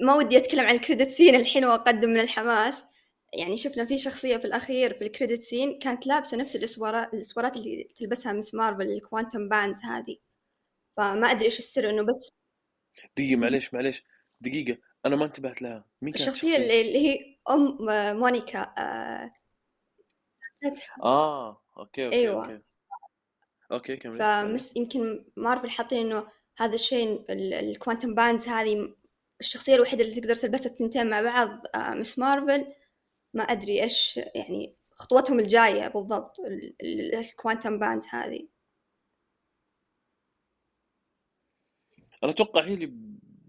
ما 0.00 0.14
ودي 0.14 0.36
أتكلم 0.38 0.66
عن 0.66 0.74
ال 0.74 0.79
credit 0.79 1.10
scene 1.10 1.34
الحين 1.34 1.64
وأقدم 1.64 2.08
من 2.08 2.20
الحماس. 2.20 2.84
يعني 3.38 3.56
شفنا 3.56 3.84
في 3.86 3.98
شخصية 3.98 4.36
في 4.36 4.44
الأخير 4.44 4.94
في 4.94 5.04
ال 5.04 5.09
credit 5.09 5.42
scene 5.42 5.78
كانت 5.78 6.06
لابسة 6.06 6.36
نفس 6.36 6.56
الإسوارات 6.56 7.14
الإسوارات 7.14 7.56
اللي 7.56 7.88
تلبسها 7.96 8.32
Ms. 8.32 8.54
Marvel 8.54 8.82
ال 8.82 8.90
quantum 8.90 9.48
bands 9.48 9.80
هذه. 9.84 10.16
فما 10.96 11.30
أدري 11.30 11.44
إيش 11.44 11.58
السر 11.58 11.90
إنه 11.90 12.02
بس 12.02 12.32
دقيقة 13.16 13.36
معليش 13.36 13.74
معليش. 13.74 14.04
دقيقة 14.40 14.78
أنا 15.06 15.16
ما 15.16 15.24
انتبهت 15.24 15.62
لها. 15.62 15.84
مين 16.02 16.12
كانت 16.12 16.28
الشخصية 16.28 16.56
اللي, 16.56 16.80
اللي 16.80 16.98
هي 16.98 17.36
أم 17.50 17.78
مونيكا 18.20 18.74
آه 18.78 19.32
آه 21.02 21.62
أوكي 21.78 22.04
أوكي 22.04 22.16
أيوة. 22.16 22.44
أوكي. 22.44 22.62
أوكي 23.72 23.96
كمل 23.96 24.18
فمس 24.18 24.76
يمكن 24.76 25.24
مارفل 25.36 25.70
حاطين 25.70 26.06
إنه 26.06 26.26
هذا 26.58 26.74
الشيء 26.74 27.24
ال 27.30 27.40
quantum 27.40 28.14
bands 28.14 28.48
هذه 28.48 28.94
الشخصية 29.40 29.74
الوحيدة 29.74 30.04
اللي 30.04 30.20
تقدر 30.20 30.34
تلبسها 30.34 30.72
الثنتين 30.72 31.10
مع 31.10 31.22
بعض 31.22 31.62
آه 31.74 31.94
Ms. 31.94 32.18
Marvel 32.18 32.66
ما 33.34 33.42
أدري 33.42 33.82
إيش 33.82 34.16
يعني 34.16 34.76
خطوتهم 34.90 35.38
الجاية 35.38 35.88
بالضبط 35.88 36.36
ال 36.82 36.94
quantum 36.94 37.78
bands 37.78 38.06
هذه. 38.06 38.48
أنا 42.24 42.32
أتوقع 42.32 42.64
هي 42.64 42.74
اللي 42.74 42.92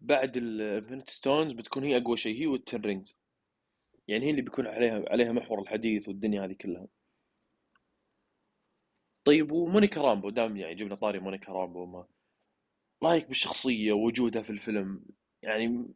بعد 0.01 0.37
ال 0.37 0.45
Infinity 0.45 1.09
Stones 1.09 1.53
بتكون 1.53 1.83
هي 1.83 1.97
أقوى 1.97 2.17
شيء 2.17 2.41
هي 2.41 2.47
وال 2.47 2.61
Ten 2.61 2.81
Rings. 2.81 3.15
يعني 4.07 4.25
هي 4.25 4.29
اللي 4.29 4.41
بيكون 4.41 4.67
عليها 4.67 5.03
عليها 5.09 5.31
محور 5.31 5.61
الحديث 5.61 6.07
والدنيا 6.07 6.45
هذه 6.45 6.53
كلها. 6.53 6.87
طيب 9.25 9.51
ومونيكا 9.51 10.01
رامبو 10.01 10.29
دام 10.29 10.57
يعني 10.57 10.75
جبنا 10.75 10.95
طاري 10.95 11.19
مونيكا 11.19 11.51
رامبو 11.53 11.85
ما 11.85 12.07
رايك 13.03 13.27
بالشخصية 13.27 13.93
ووجودها 13.93 14.41
في 14.41 14.49
الفيلم؟ 14.49 15.05
يعني 15.41 15.93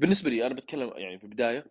بالنسبة 0.00 0.30
لي 0.30 0.46
أنا 0.46 0.54
بتكلم 0.54 0.92
يعني 0.96 1.18
في 1.18 1.24
البداية 1.24 1.66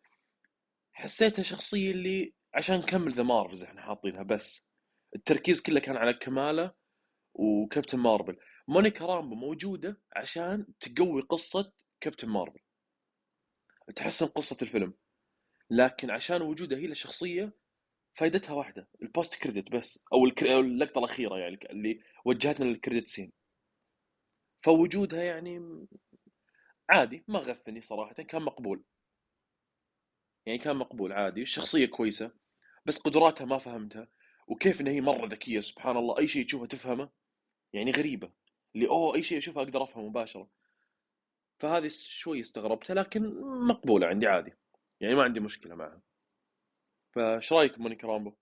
حسيتها 0.94 1.44
شخصية 1.44 1.92
اللي 1.92 2.34
عشان 2.54 2.78
نكمل 2.78 3.14
The 3.14 3.24
Marvels 3.24 3.64
إحنا 3.64 3.82
حاطينها 3.82 4.24
بس 4.24 4.68
التركيز 5.16 5.62
كله 5.62 5.80
كان 5.80 5.98
على 5.98 6.14
كماله 6.14 6.74
و 7.34 7.42
Captain 7.42 8.00
Marvel. 8.00 8.38
مونيكا 8.68 9.06
رامبو 9.06 9.36
موجودة 9.36 10.02
عشان 10.16 10.68
تقوي 10.80 11.22
قصة 11.22 11.74
Captain 12.02 12.30
Marvel. 12.30 12.60
تحسن 13.96 14.26
قصة 14.26 14.58
الفيلم. 14.62 14.94
لكن 15.70 16.12
عشان 16.12 16.42
وجودها 16.42 16.78
هي 16.78 16.86
الشخصيه 16.86 17.54
فائدتها 18.14 18.54
واحدة 18.54 18.88
البوست 19.02 19.36
كريدت 19.36 19.72
بس 19.72 20.04
أو, 20.14 20.26
اللقطة 20.42 21.00
الأخيرة 21.00 21.38
يعني 21.38 21.60
اللي 21.70 22.02
وجهتنا 22.26 22.66
للكريدت 22.66 23.08
سين 23.08 23.32
فوجودها 24.62 25.24
يعني 25.24 25.86
عادي 26.90 27.24
ما 27.28 27.40
غثني 27.40 27.82
صراحة 27.82 28.14
كان 28.14 28.42
مقبول. 28.42 28.84
يعني 30.46 30.60
كان 30.60 30.76
مقبول 30.76 31.14
عادي 31.14 31.42
الشخصية 31.42 31.86
كويسة 31.86 32.32
بس 32.86 32.98
قدراتها 32.98 33.46
ما 33.46 33.58
فهمتها. 33.58 34.08
وكيف 34.48 34.82
إن 34.82 34.88
هي 34.88 35.02
مرة 35.02 35.28
ذكية 35.28 35.60
سبحان 35.60 35.98
الله 35.98 36.20
أي 36.20 36.28
شيء 36.28 36.46
تشوفه 36.46 36.66
تفهمه 36.66 37.10
يعني 37.74 37.92
غريبة. 37.92 38.32
اللي 38.76 38.88
أوه 38.88 39.16
أي 39.16 39.24
شيء 39.24 39.38
أشوفه 39.38 39.62
أقدر 39.62 39.84
أفهمه 39.84 40.10
مباشرة. 40.10 40.50
فهذه 41.60 41.88
شوي 41.88 42.42
استغربتها 42.42 42.94
لكن 42.94 43.42
مقبولة 43.68 44.08
عندي 44.08 44.28
عادي. 44.28 44.54
يعني 45.00 45.16
ما 45.16 45.24
عندي 45.24 45.40
مشكلة 45.40 45.76
معها. 45.76 46.02
فايش 47.12 47.54
رأيك 47.54 47.80
مونيكا 47.80 48.08
رامبو؟ 48.08 48.34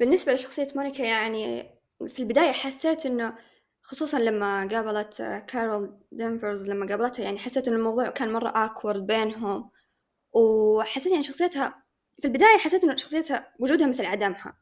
بالنسبة 0.00 0.32
لشخصية 0.32 0.68
مونيكا 0.76 1.02
يعني 1.02 1.62
في 2.08 2.18
البداية 2.22 2.52
حسيت 2.52 3.06
إنه 3.06 3.36
خصوصا 3.82 4.18
لما 4.18 4.68
قابلت 4.68 5.22
كارول 5.48 6.00
دينفرز 6.12 6.70
لما 6.70 6.86
قابلتها 6.86 7.24
يعني 7.24 7.38
حسيت 7.38 7.68
إن 7.68 7.74
الموضوع 7.74 8.08
كان 8.08 8.32
مرة 8.32 8.52
awkward 8.64 9.06
بينهم. 9.06 9.70
وحسيت 10.32 11.12
يعني 11.12 11.22
شخصيتها 11.24 11.84
في 12.22 12.26
البداية 12.28 12.58
حسيت 12.58 12.84
إنه 12.84 12.96
شخصيتها 12.96 13.54
وجودها 13.60 13.86
مثل 13.86 14.04
عدمها. 14.06 14.58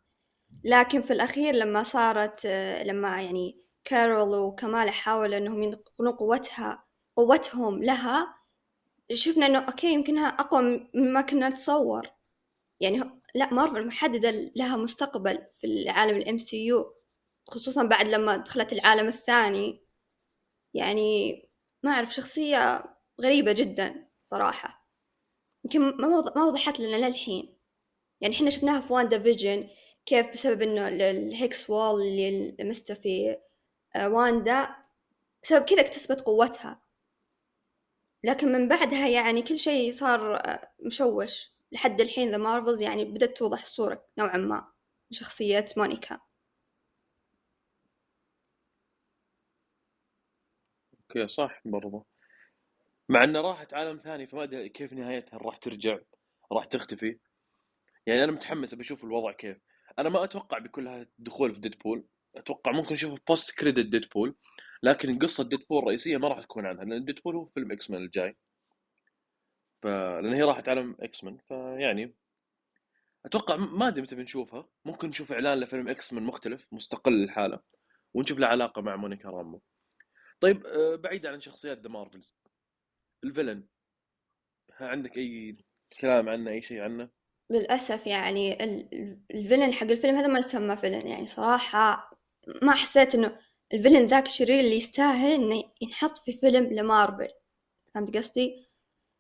لكن 0.64 1.02
في 1.02 1.12
الأخير 1.12 1.54
لما 1.54 1.82
صارت 1.82 2.46
لما 2.86 3.22
يعني 3.22 3.62
كارول 3.84 4.38
وكمالا 4.38 4.90
حاولوا 4.90 5.38
إنهم 5.38 5.62
ينقلون 5.62 6.12
قوتها 6.12 6.84
قوتهم 7.16 7.82
لها 7.82 8.34
شفنا 9.12 9.46
إنه 9.46 9.58
أوكي 9.58 9.92
يمكنها 9.94 10.26
أقوى 10.26 10.90
مما 10.94 11.20
كنا 11.20 11.48
نتصور. 11.48 12.10
يعني 12.80 13.02
لا 13.34 13.54
مارفل 13.54 13.86
محددة 13.86 14.30
لها 14.56 14.76
مستقبل 14.76 15.46
في 15.54 15.66
العالم 15.66 16.16
ال 16.16 16.38
MCU 16.38 16.94
خصوصا 17.46 17.82
بعد 17.82 18.08
لما 18.08 18.36
دخلت 18.36 18.72
العالم 18.72 19.08
الثاني. 19.08 19.84
يعني 20.74 21.32
ما 21.82 21.90
أعرف 21.90 22.14
شخصية 22.14 22.84
غريبة 23.20 23.52
جدا 23.52 24.08
صراحة. 24.24 24.88
يمكن 25.64 25.80
ما 26.36 26.44
وضحت 26.44 26.80
لنا 26.80 27.06
للحين. 27.06 27.58
يعني 28.20 28.34
إحنا 28.36 28.50
شفناها 28.50 28.80
في 28.80 28.92
WandaVision 28.92 29.68
كيف 30.06 30.32
بسبب 30.32 30.62
إنه 30.62 30.88
ال 30.88 31.09
hex 31.09 31.70
wall 31.70 32.02
اللي 32.02 32.56
لمسته 32.60 32.94
في 32.94 33.36
آه، 33.96 34.08
واندا 34.08 34.76
بسبب 35.42 35.64
كذا 35.64 35.80
اكتسبت 35.80 36.20
قوتها. 36.20 36.83
لكن 38.24 38.52
من 38.52 38.68
بعدها 38.68 39.08
يعني 39.08 39.42
كل 39.42 39.58
شيء 39.58 39.92
صار 39.92 40.36
آه، 40.36 40.72
مشوش. 40.86 41.54
لحد 41.72 42.00
الحين 42.00 42.30
The 42.30 42.36
Marvels 42.36 42.82
يعني 42.82 43.04
بدأت 43.04 43.36
توضح 43.36 43.62
الصورة 43.62 44.06
نوعا 44.18 44.36
ما. 44.36 44.72
شخصية 45.10 45.66
مونيكا. 45.76 46.20
أوكي 51.00 51.28
صح 51.28 51.60
برضو. 51.64 52.06
مع 53.08 53.24
إنه 53.24 53.40
راحت 53.40 53.74
عالم 53.74 53.98
ثاني 53.98 54.26
فما 54.26 54.42
أدري 54.42 54.68
كيف 54.68 54.92
نهايتها 54.92 55.38
راح 55.38 55.56
ترجع 55.56 55.98
راح 56.52 56.64
تختفي. 56.64 57.18
يعني 58.06 58.24
أنا 58.24 58.32
متحمس 58.32 58.74
بشوف 58.74 59.04
الوضع 59.04 59.32
كيف. 59.32 59.58
أنا 59.98 60.08
ما 60.08 60.24
أتوقع 60.24 60.58
بكل 60.58 60.88
هذا 60.88 61.06
الدخول 61.18 61.54
في 61.54 61.60
Deadpool 61.60 62.06
أتوقع 62.36 62.72
ممكن 62.72 62.94
نشوف 62.94 63.20
post 63.28 63.50
credit 63.50 63.86
Deadpool 63.86 64.36
لكن 64.84 65.18
قصة 65.18 65.44
Deadpool 65.44 65.78
الرئيسية 65.78 66.16
ما 66.16 66.28
راح 66.28 66.40
تكون 66.40 66.66
عنها 66.66 66.84
لأن 66.84 67.04
Deadpool 67.04 67.36
هو 67.36 67.44
فيلم 67.44 67.72
X-Men 67.72 68.02
الجاي. 68.02 68.36
ف 69.82 69.86
لأن 69.86 70.34
هي 70.34 70.42
راحت 70.42 70.68
عالم 70.68 70.96
X-Men 71.00 71.38
فيعني 71.48 72.14
أتوقع 73.26 73.56
ما 73.56 73.88
أدري 73.88 74.02
متى 74.02 74.16
بنشوفها. 74.16 74.68
ممكن 74.84 75.08
نشوف 75.08 75.32
إعلان 75.32 75.60
لفيلم 75.60 75.88
X-Men 75.88 76.22
مختلف 76.22 76.66
مستقل 76.72 77.24
لحاله 77.24 77.60
ونشوف 78.14 78.38
له 78.38 78.46
علاقة 78.46 78.82
مع 78.82 78.96
مونيكا 78.96 79.28
رامبو 79.28 79.62
طيب 80.40 80.66
آه، 80.66 80.96
بعيد 80.96 81.26
عن 81.26 81.40
شخصيات 81.40 81.78
The 81.78 81.88
Marvels 81.88 82.36
ال 83.24 83.30
villain 83.30 83.66
عندك 84.80 85.16
أي 85.16 85.56
كلام 86.00 86.28
عنه 86.28 86.50
أي 86.50 86.62
شيء 86.62 86.80
عنه؟ 86.80 87.10
للأسف 87.50 88.06
يعني 88.06 88.64
ال 89.34 89.39
villain 89.39 89.72
حق 89.72 89.86
الفيلم 89.86 90.16
هذا 90.16 90.26
ما 90.26 90.38
يسمى 90.38 90.76
villain 90.76 91.06
يعني 91.06 91.26
صراحة 91.26 92.10
ما 92.62 92.72
حسيت 92.72 93.14
إنه 93.14 93.38
ال 93.74 93.78
villain 93.78 94.06
ذاك 94.06 94.26
الشرير 94.26 94.60
اللي 94.60 94.76
يستاهل 94.76 95.32
إنه 95.32 95.62
ينحط 95.80 96.18
في 96.18 96.32
فيلم 96.32 96.64
لمارفل. 96.64 97.28
فهمت 97.94 98.16
قصدي؟ 98.16 98.68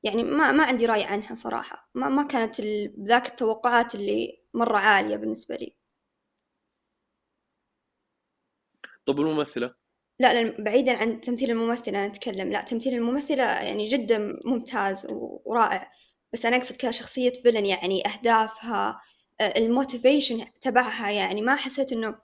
يعني 0.02 0.22
ما 0.22 0.52
ما 0.52 0.64
عندي 0.64 0.86
رأي 0.86 1.04
عنها 1.04 1.34
صراحة. 1.34 1.90
ما 1.94 2.08
ما 2.08 2.26
كانت 2.26 2.60
ذاك 3.00 3.26
التوقعات 3.28 3.94
اللي 3.94 4.42
مرة 4.54 4.78
عالية 4.78 5.16
بالنسبة 5.16 5.56
لي. 5.56 5.76
طب 9.06 9.20
الممثلة؟ 9.20 9.74
لا 10.20 10.42
لا 10.42 10.62
بعيدا 10.62 10.96
عن 10.96 11.20
تمثيل 11.20 11.50
الممثلة 11.50 11.98
أنا 11.98 12.06
أتكلم. 12.06 12.50
لا 12.50 12.62
تمثيل 12.62 12.94
الممثلة 12.94 13.44
يعني 13.44 13.84
جدا 13.84 14.38
ممتاز 14.44 15.06
ورائع. 15.44 15.92
بس 16.32 16.46
أنا 16.46 16.56
أقصد 16.56 16.76
كشخصية 16.76 17.32
villain 17.32 17.66
يعني 17.66 18.02
أهدافها 18.06 19.00
آه، 19.40 19.58
ال 19.58 19.66
motivation 19.66 20.44
تبعها 20.60 21.10
يعني 21.10 21.42
ما 21.42 21.56
حسيت 21.56 21.92
إنه 21.92 22.18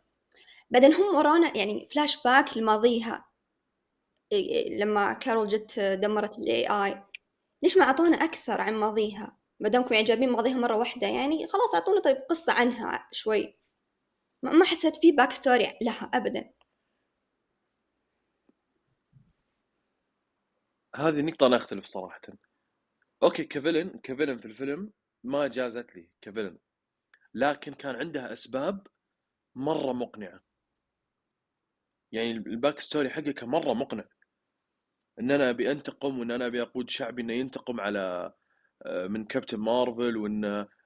بعدين 0.70 0.94
هم 0.94 1.14
ورانا 1.14 1.56
يعني 1.56 1.86
فلاش 1.86 2.22
باك 2.22 2.56
لماضيها. 2.56 3.30
لما 4.78 5.12
كارول 5.12 5.48
جت 5.48 5.80
دمرت 5.80 6.38
ال 6.38 6.66
AI 6.66 7.04
ليش 7.62 7.76
ما 7.76 7.84
أعطونا 7.84 8.16
أكثر 8.16 8.60
عن 8.60 8.74
ماضيها؟ 8.74 9.38
ما 9.60 9.68
دامكم 9.68 9.94
يعني 9.94 10.06
جايبين 10.06 10.30
ماضيها 10.30 10.58
مرة 10.58 10.76
واحدة 10.76 11.06
يعني 11.06 11.46
خلاص 11.46 11.74
أعطونا 11.74 12.00
طيب 12.00 12.16
قصة 12.16 12.52
عنها 12.52 13.08
شوي. 13.12 13.58
ما 14.42 14.64
حسيت 14.64 14.96
في 14.96 15.12
backstory 15.12 15.78
لها 15.82 16.10
ابدا. 16.14 16.52
هذه 20.96 21.20
نقطة 21.20 21.46
أنا 21.46 21.56
أختلف 21.56 21.84
صراحة. 21.84 22.20
okay 23.22 23.44
ك 23.44 23.51
villain 23.51 24.00
ك 24.02 24.07
villain 24.07 24.38
في 24.38 24.46
الفيلم 24.46 24.92
ما 25.24 25.48
جازت 25.48 25.96
لي 25.96 26.10
ك 26.20 26.24
villain. 26.24 26.58
لكن 27.34 27.74
كان 27.74 27.96
عندها 27.96 28.32
أسباب 28.32 28.86
مرة 29.54 29.92
مقنعة. 29.92 30.49
يعني 32.12 32.30
ال 32.30 32.80
backstory 32.80 33.10
حقه 33.10 33.30
كان 33.32 33.48
مرة 33.48 33.74
مقنع. 33.74 34.04
إن 35.20 35.30
أنا 35.30 35.50
أبي 35.50 35.70
أنتقم 35.72 36.18
وإن 36.18 36.30
أنا 36.30 36.46
أبي 36.46 36.62
أقود 36.62 36.90
شعبي 36.90 37.22
إنه 37.22 37.32
ينتقم 37.32 37.80
على 37.80 38.32
آه، 38.86 39.06
من 39.06 39.24
كابتن 39.24 39.58
مارفل 39.58 40.16
وإن 40.16 40.44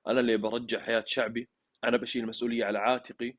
أنا 0.09 0.21
اللي 0.21 0.37
برجع 0.37 0.81
حياة 0.81 1.05
شعبي. 1.07 1.49
أنا 1.85 1.97
بشيل 1.97 2.23
المسؤوليه 2.23 2.65
على 2.65 2.79
عاتقي. 2.79 3.37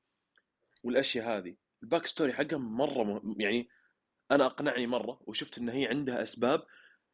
والأشياء 0.83 1.37
هذه. 1.37 1.55
ال 1.83 2.05
backstory 2.05 2.33
حقها 2.33 2.57
مرة 2.57 3.21
يعني 3.39 3.69
أنا 4.31 4.45
أقنعني 4.45 4.87
مرة 4.87 5.19
وشفت 5.21 5.57
إن 5.57 5.69
هي 5.69 5.87
عندها 5.87 6.21
أسباب. 6.21 6.63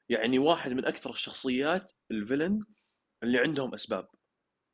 يعني 0.09 0.39
واحد 0.39 0.71
من 0.71 0.85
أكثر 0.85 1.09
الشخصيات 1.11 1.91
ال 2.11 2.17
villain 2.17 2.59
اللي 3.23 3.39
عندهم 3.39 3.73
أسباب. 3.73 4.07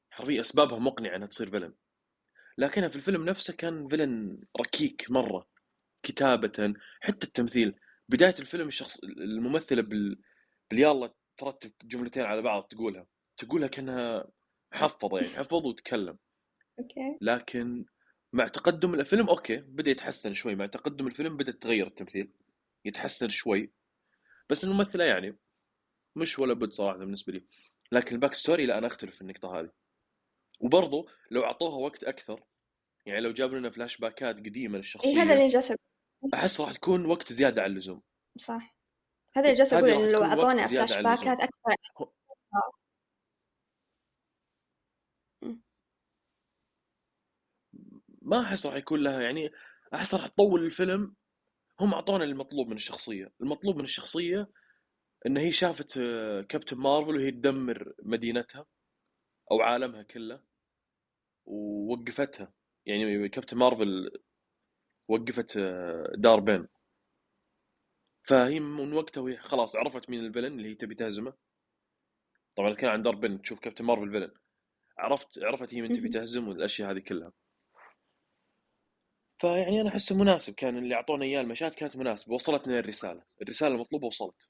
حرفيا 0.10 0.40
أسبابها 0.40 0.80
مقنعة 0.80 1.16
إنها 1.16 1.28
تصير 1.28 1.50
villain 1.50 1.74
لكنها 2.58 2.88
في 2.88 2.96
الفيلم 2.96 3.26
نفسه 3.26 3.54
كان 3.54 3.88
villain 3.88 4.42
ركيك 4.60 5.12
مرة. 5.12 5.48
كتابة 6.04 6.74
حتى 7.02 7.28
التمثيل. 7.28 7.76
بداية 8.10 8.36
الفيلم 8.40 8.68
الشخص 8.68 9.04
الممثلة 9.04 9.82
بال 9.82 10.22
باليلا 10.70 11.14
ترتب 11.38 11.72
جملتين 11.84 12.24
على 12.24 12.42
بعض 12.42 12.64
تقولها. 12.64 13.08
تقولها 13.38 13.68
كأنها 13.68 14.28
محفظه 14.74 15.18
يعني 15.18 15.30
حفظ 15.30 15.66
وتكلم. 15.66 16.18
okay. 16.80 17.18
لكن 17.22 17.86
مع 18.34 18.48
تقدم 18.48 18.94
الفيلم 18.94 19.30
okay 19.30 19.58
بدأ 19.58 19.92
يتحسن 19.92 20.34
شوي. 20.34 20.56
مع 20.56 20.66
تقدم 20.66 21.08
الفيلم 21.08 21.38
بدأ 21.38 21.52
تغير 21.52 21.88
التمثيل 21.88 22.32
يتحسن 22.86 23.30
شوي. 23.30 23.72
بس 24.50 24.64
الممثلة 24.64 25.04
يعني 25.04 25.38
مش 26.16 26.40
ولا 26.40 26.54
بد 26.54 26.72
صراحة 26.72 26.98
بالنسبة 26.98 27.34
لي. 27.34 27.44
لكن 27.92 28.16
ال 28.16 28.34
backstory 28.34 28.66
لا 28.66 28.78
أنا 28.78 28.88
أختلف 28.88 29.16
في 29.16 29.22
النقطة 29.22 29.60
هذه. 29.60 29.72
وبرضه 30.60 31.08
لو 31.32 31.44
أعطوها 31.44 31.78
وقت 31.78 32.04
أكثر 32.04 32.44
يعني 33.06 33.22
لو 33.22 33.32
جابوا 33.32 33.58
لنا 33.58 33.70
فلاش 33.70 33.98
باكات 33.98 34.36
قديمة 34.36 34.78
للشخصية. 34.78 35.10
اي 35.10 35.16
هذا 35.16 35.34
اللي 35.34 35.48
جالس 35.48 35.74
أحس 36.34 36.62
راح 36.62 36.72
تكون 36.72 37.06
وقت 37.06 37.34
زيادة 37.34 37.62
عن 37.62 37.72
اللزوم. 37.72 38.02
صح. 38.38 38.78
هذا 39.36 39.46
اللي 39.46 39.58
جالس 39.58 39.74
أقول 39.74 39.90
إنه 39.90 40.12
لو 40.12 40.24
أعطونا 40.24 40.68
فلاش 40.68 40.94
باكات 40.94 41.40
أكثر. 41.40 41.76
ما 48.22 48.42
أحس 48.42 48.66
راح 48.66 48.76
يكون 48.76 49.04
لها 49.04 49.22
يعني 49.22 49.52
أحس 49.94 50.16
راح 50.16 50.28
تطول 50.28 50.66
الفيلم. 50.66 51.16
هم 51.80 51.94
أعطونا 51.94 52.24
المطلوب 52.24 52.68
من 52.68 52.76
الشخصية. 52.76 53.34
المطلوب 53.42 53.76
من 53.76 53.84
الشخصية 53.84 54.48
إن 55.26 55.38
هي 55.38 55.52
شافت 55.52 55.98
آه، 55.98 56.42
كابتن 56.42 56.78
مارفل 56.78 57.16
وهي 57.16 57.32
تدمر 57.32 57.94
مدينتها 58.04 58.66
أو 59.52 59.62
عالمها 59.62 60.04
كله 60.04 60.44
ووقفتها. 61.46 62.54
يعني 62.86 63.30
كابتن 63.30 63.58
مارفل 63.58 64.12
وقفت 65.08 65.58
آه، 65.58 66.12
دار 66.16 66.40
بين 66.40 66.68
فهي 68.28 68.60
من 68.60 68.94
وقتها 68.94 69.22
وهي 69.22 69.38
خلاص 69.38 69.76
عرفت 69.76 70.10
مين 70.10 70.26
الفيلن 70.26 70.60
اللي 70.60 70.70
هي 70.70 70.76
تبي 70.76 70.96
تهزمه. 70.96 71.34
طبعا 72.56 72.74
كان 72.74 72.90
عن 72.90 73.02
دار 73.02 73.16
بين 73.16 73.42
تشوف 73.42 73.60
كابتن 73.60 73.86
مارفل 73.86 74.12
فيلن. 74.12 74.32
عرفت 74.98 75.40
عرفت 75.44 75.74
هي 75.74 75.82
من 75.82 75.90
تبي 75.90 76.10
تهزم 76.10 76.48
والأشياء 76.48 76.92
هذه 76.92 77.00
كلها. 77.00 77.32
فيعني 79.42 79.82
أنا 79.82 79.90
احسه 79.90 80.16
مناسب 80.18 80.54
كان 80.54 80.78
اللي 80.78 80.96
أعطونا 80.96 81.26
إياه 81.26 81.42
المشاهد 81.42 81.74
كانت 81.74 81.96
مناسبة. 81.96 82.34
وصلتنا 82.34 82.80
الرساله 82.80 83.24
الرسالة 83.42 83.76
المطلوبة 83.76 84.08
وصلت. 84.08 84.50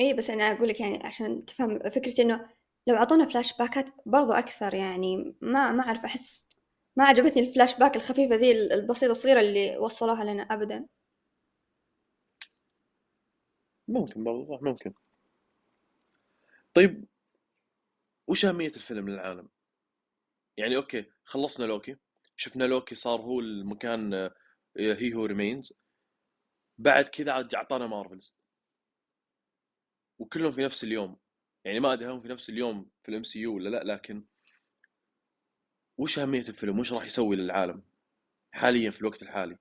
اي 0.00 0.14
بس 0.14 0.30
أنا 0.30 0.44
أقول 0.44 0.68
لك 0.68 0.80
يعني 0.80 1.06
عشان 1.06 1.44
تفهم 1.44 1.78
فكرتي 1.78 2.22
إنه 2.22 2.48
لو 2.86 2.94
أعطونا 2.96 3.26
فلاش 3.26 3.58
باكات 3.58 3.90
برضو 4.06 4.32
أكثر 4.32 4.74
يعني 4.74 5.36
ما 5.40 5.72
ما 5.72 5.82
أعرف 5.82 6.04
أحس 6.04 6.46
ما 6.96 7.04
عجبتني 7.04 7.42
الفلاش 7.48 7.78
باك 7.78 7.96
الخفيفة 7.96 8.34
ذي 8.34 8.52
البسيطة 8.74 9.12
الصغيرة 9.12 9.40
اللي 9.40 9.76
وصلوها 9.78 10.24
لنا 10.24 10.42
ابدا. 10.42 10.86
ممكن 13.88 14.24
برضو 14.24 14.58
ممكن. 14.62 14.94
طيب 16.74 17.04
وش 18.26 18.44
أهمية 18.44 18.68
الفيلم 18.68 19.08
للعالم؟ 19.08 19.48
يعني 20.56 20.76
okay 20.76 21.04
خلصنا 21.24 21.64
لوكي. 21.66 21.96
شفنا 22.36 22.64
لوكي 22.64 22.94
صار 22.94 23.20
هو 23.20 23.40
المكان 23.40 24.30
He 24.76 25.14
Who 25.14 25.24
Remains 25.26 25.72
بعد 26.78 27.08
كذا 27.08 27.32
عاد 27.32 27.54
أعطانا 27.54 27.86
مارفلز 27.86 28.36
وكلهم 30.18 30.52
في 30.52 30.62
نفس 30.62 30.84
اليوم. 30.84 31.16
يعني 31.64 31.80
ما 31.80 31.92
أدري 31.92 32.10
هم 32.12 32.20
في 32.20 32.28
نفس 32.28 32.50
اليوم 32.50 32.90
في 33.02 33.08
ال 33.08 33.24
MCU 33.24 33.54
ولا 33.56 33.68
لا 33.68 33.84
لكن 33.92 34.24
وش 35.98 36.18
أهمية 36.18 36.40
الفيلم؟ 36.48 36.78
وش 36.78 36.92
راح 36.92 37.04
يسوي 37.04 37.36
للعالم؟ 37.36 37.82
حاليا 38.52 38.90
في 38.90 39.00
الوقت 39.00 39.22
الحالي. 39.22 39.58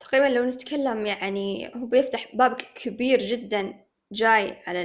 تقريبا 0.00 0.26
لو 0.26 0.44
نتكلم 0.44 1.06
يعني 1.06 1.70
هو 1.76 1.86
بيفتح 1.86 2.36
باب 2.36 2.56
كبير 2.74 3.18
جدا 3.20 3.84
جاي 4.12 4.62
على 4.66 4.78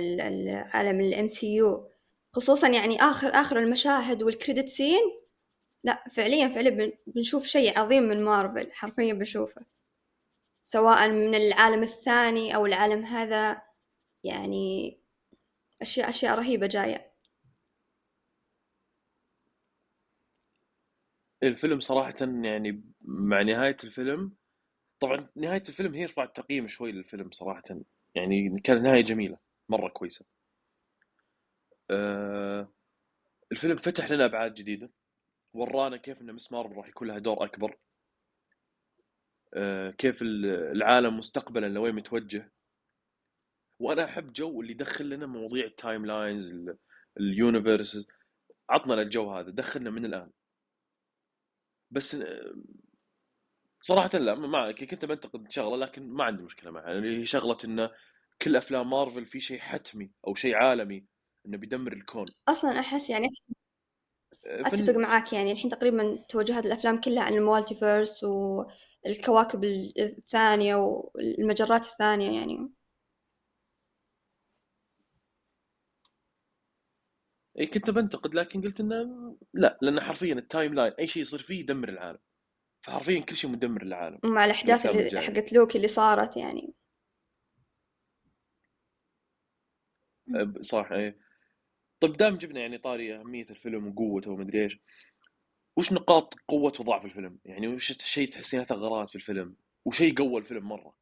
عالم 0.73 0.99
ال 0.99 1.27
MCU 1.27 1.91
خصوصا 2.33 2.67
يعني 2.69 3.01
اخر 3.01 3.29
آخر 3.29 3.59
المشاهد 3.59 4.23
وال 4.23 4.35
credit 4.35 4.69
scene 4.69 5.01
لا 5.83 6.03
فعليا 6.11 6.47
فعليا 6.47 6.93
بنشوف 7.07 7.45
شيء 7.45 7.79
عظيم 7.79 8.03
من 8.03 8.23
مارفل 8.23 8.71
حرفيا 8.73 9.13
بنشوفه. 9.13 9.65
سواء 10.63 11.09
من 11.09 11.35
العالم 11.35 11.83
الثاني 11.83 12.55
أو 12.55 12.65
العالم 12.65 13.03
هذا 13.03 13.61
يعني 14.23 14.97
اشياء 15.81 16.09
أشياء 16.09 16.37
رهيبة 16.37 16.67
جاية. 16.67 17.15
الفيلم 21.43 21.79
صراحة 21.79 22.13
يعني 22.21 22.83
مع 23.01 23.41
نهاية 23.41 23.77
الفيلم 23.83 24.35
طبعا 24.99 25.29
نهاية 25.35 25.63
الفيلم 25.69 25.93
هي 25.93 26.05
رفعت 26.05 26.27
التقييم 26.27 26.67
شوي 26.67 26.91
للفيلم 26.91 27.31
صراحة 27.31 27.63
يعني 28.15 28.59
كانت 28.63 28.81
نهاية 28.81 29.01
جميلة 29.01 29.37
مرة 29.69 29.89
كويسة. 29.89 30.25
آه 31.91 32.71
الفيلم 33.51 33.77
فتح 33.77 34.11
لنا 34.11 34.25
أبعاد 34.25 34.53
جديدة 34.53 34.91
ورانا 35.53 35.97
كيف 35.97 36.21
أن 36.21 36.33
مس 36.33 36.51
مارفل 36.51 36.75
راح 36.75 36.87
يكون 36.87 37.07
لها 37.07 37.19
دور 37.19 37.45
أكبر. 37.45 37.77
آه 39.53 39.91
كيف 39.91 40.21
العالم 40.21 41.17
مستقبلا 41.17 41.67
لوين 41.67 41.95
متوجه. 41.95 42.51
وأنا 43.79 44.05
أحب 44.05 44.33
جو 44.33 44.61
اللي 44.61 44.71
يدخل 44.71 45.09
لنا 45.09 45.25
مواضيع 45.25 45.65
ال 45.65 46.05
timelines 46.05 46.69
ال 47.19 47.29
universe 47.29 48.07
عطنا 48.69 49.01
الجو 49.01 49.31
هذا 49.31 49.49
دخلنا 49.49 49.89
من 49.89 50.05
الآن. 50.05 50.31
بس 51.91 52.15
آه، 52.15 52.55
صراحة 53.81 54.09
لا 54.13 54.35
ما 54.35 54.71
كنت 54.71 55.05
بنتقد 55.05 55.51
شغلة 55.51 55.85
لكن 55.85 56.09
ما 56.09 56.23
عندي 56.23 56.43
مشكلة 56.43 56.71
معها. 56.71 56.91
اللي 56.91 57.17
هي 57.17 57.25
شغلة 57.25 57.57
انه 57.65 57.91
كل 58.41 58.55
أفلام 58.55 58.89
مارفل 58.89 59.25
في 59.25 59.39
شيء 59.39 59.59
حتمي 59.59 60.11
أو 60.27 60.35
شيء 60.35 60.55
عالمي 60.55 61.05
إنه 61.45 61.57
بيدمر 61.57 61.93
الكون. 61.93 62.25
أصلا 62.47 62.79
أحس 62.79 63.09
يعني 63.09 63.27
آه، 64.47 64.67
أتفق 64.67 64.95
معاك. 64.95 65.33
يعني 65.33 65.51
الحين 65.51 65.71
تقريبا 65.71 66.25
توجهات 66.29 66.65
الأفلام 66.65 67.01
كلها 67.01 67.23
عن 67.23 67.33
ال 67.33 67.41
multiverse 67.41 68.23
والكواكب 68.23 69.63
الثانية 69.99 70.75
والمجرات 70.75 71.85
الثانية 71.85 72.39
يعني. 72.39 72.69
اي 77.59 77.65
كنت 77.65 77.89
بنتقد 77.89 78.35
لكن 78.35 78.61
قلت 78.61 78.79
إنه 78.79 79.37
لا 79.53 79.77
لأن 79.81 80.01
حرفيا 80.01 80.33
ال 80.33 80.73
timeline 80.73 80.93
أي 80.99 81.07
شيء 81.07 81.21
يصير 81.21 81.39
فيه 81.39 81.59
يدمر 81.59 81.89
العالم 81.89 82.19
فحرفيا 82.81 83.19
كل 83.19 83.35
شيء 83.35 83.49
مدمر 83.49 83.83
للعالم 83.83 84.19
مع 84.23 84.45
الأحداث 84.45 84.85
اللي 84.85 85.21
حقت 85.21 85.53
لوكي 85.53 85.77
اللي 85.77 85.87
صارت 85.87 86.37
يعني 86.37 86.73
صح 90.61 90.91
إيه 90.91 91.17
طيب 91.99 92.17
دام 92.17 92.37
جبنا 92.37 92.59
يعني 92.59 92.77
طاري 92.77 93.15
أهمية 93.15 93.49
الفيلم 93.49 93.87
وقوته 93.87 94.31
ومدري 94.31 94.63
إيش 94.63 94.79
وش 95.77 95.93
نقاط 95.93 96.33
قوة 96.47 96.73
وضعف 96.79 97.05
الفيلم؟ 97.05 97.39
يعني 97.45 97.67
وش 97.67 97.91
الشيء 97.91 98.29
تحسينه 98.29 98.63
ثغرات 98.63 99.09
في 99.09 99.15
الفيلم؟ 99.15 99.55
وشيء 99.85 100.15
قوى 100.17 100.37
الفيلم 100.37 100.67
مرة؟ 100.67 100.95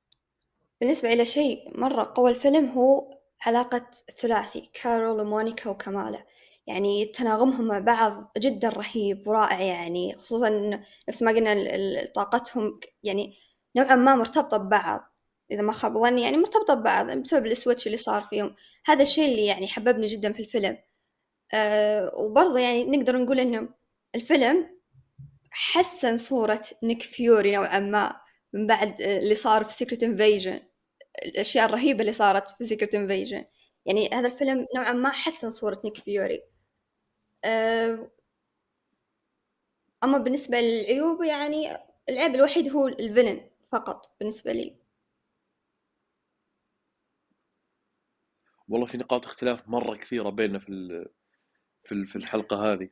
بالنسبة 0.81 1.13
إلى 1.13 1.25
شيء 1.25 1.79
مرة 1.79 2.13
قوى 2.15 2.31
الفيلم 2.31 2.65
هو 2.65 3.19
علاقة 3.41 3.89
الثلاثي 4.09 4.69
كارول 4.73 5.21
ومونيكا 5.21 5.69
وكمالا 5.69 6.25
يعني 6.67 7.05
تناغمهم 7.05 7.67
مع 7.67 7.79
بعض 7.79 8.31
جدا 8.37 8.69
رهيب 8.69 9.27
ورائع 9.27 9.61
يعني 9.61 10.13
خصوصا 10.15 10.79
نفس 11.09 11.23
ما 11.23 11.31
قلنا 11.31 12.05
طاقتهم 12.15 12.79
يعني 13.03 13.37
نوعا 13.75 13.95
ما 13.95 14.15
مرتبطة 14.15 14.57
ببعض. 14.57 15.01
إذا 15.51 15.61
ما 15.61 15.71
خاب 15.71 15.97
ظني 15.97 16.21
يعني 16.21 16.37
مرتبطة 16.37 16.73
ببعض 16.73 17.11
بسبب 17.11 17.45
ال 17.45 17.51
switch 17.51 17.87
اللي 17.87 17.97
صار 17.97 18.23
فيهم. 18.23 18.55
هذا 18.85 19.03
الشيء 19.03 19.31
اللي 19.31 19.45
يعني 19.45 19.67
حببني 19.67 20.07
جدا 20.07 20.31
في 20.33 20.39
الفيلم. 20.39 20.77
أه 21.53 22.11
وبرضه 22.15 22.59
يعني 22.59 22.85
نقدر 22.85 23.17
نقول 23.17 23.39
إنه 23.39 23.69
الفيلم 24.15 24.69
حسن 25.51 26.17
صورة 26.17 26.61
نيك 26.83 27.01
فيوري 27.01 27.51
نوعا 27.55 27.79
ما 27.79 28.15
من 28.53 28.67
بعد 28.67 29.01
اللي 29.01 29.35
صار 29.35 29.63
في 29.65 29.73
Secret 29.73 30.03
Invasion 30.03 30.59
الأشياء 31.25 31.65
الرهيبة 31.65 32.01
اللي 32.01 32.13
صارت 32.13 32.49
في 32.49 32.65
Secret 32.65 32.95
Invasion 32.95 33.45
يعني 33.85 34.09
هذا 34.13 34.27
الفيلم 34.27 34.67
نوعا 34.77 34.91
ما 34.93 35.09
حسن 35.09 35.51
صورة 35.51 35.81
نيك 35.85 35.97
فيوري. 35.97 36.52
أما 40.03 40.17
بالنسبة 40.17 40.57
للعيوب 40.59 41.23
يعني 41.23 41.77
العيب 42.09 42.35
الوحيد 42.35 42.69
هو 42.69 42.87
ال 42.87 42.95
villain 42.95 43.49
فقط 43.69 44.15
بالنسبة 44.19 44.51
لي. 44.53 44.75
والله 48.67 48.85
في 48.85 48.97
نقاط 48.97 49.25
اختلاف 49.25 49.69
مرة 49.69 49.95
كثيرة 49.95 50.29
بيننا 50.29 50.59
في 50.59 51.05
في 51.83 52.05
في 52.05 52.15
الحلقة 52.15 52.73
هذه. 52.73 52.89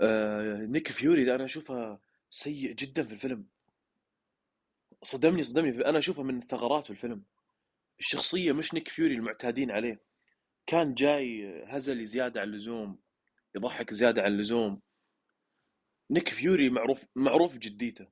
آه 0.00 0.56
نيك 0.56 0.92
فيوري 0.92 1.24
ده 1.24 1.34
أنا 1.34 1.44
أشوفها 1.44 2.00
سيء 2.30 2.72
جدا 2.72 3.02
في 3.04 3.12
الفيلم. 3.12 3.46
صدمني 5.02 5.42
صدمني. 5.42 5.86
أنا 5.88 5.98
أشوفها 5.98 6.24
من 6.24 6.38
الثغرات 6.42 6.84
في 6.84 6.90
الفيلم. 6.90 7.24
الشخصية 8.00 8.52
مش 8.52 8.74
نيك 8.74 8.88
فيوري 8.88 9.14
المعتادين 9.14 9.70
عليه. 9.70 10.00
كان 10.66 10.94
جاي 10.94 11.64
هزلي 11.66 12.06
زيادة 12.06 12.40
عن 12.40 12.48
اللزوم. 12.48 12.98
يضحك 13.56 13.94
زيادة 13.94 14.22
عن 14.22 14.32
اللزوم. 14.32 14.80
نيك 16.10 16.28
فيوري 16.28 16.70
معروف 16.70 17.06
معروف 17.16 17.58
جديته 17.58 18.08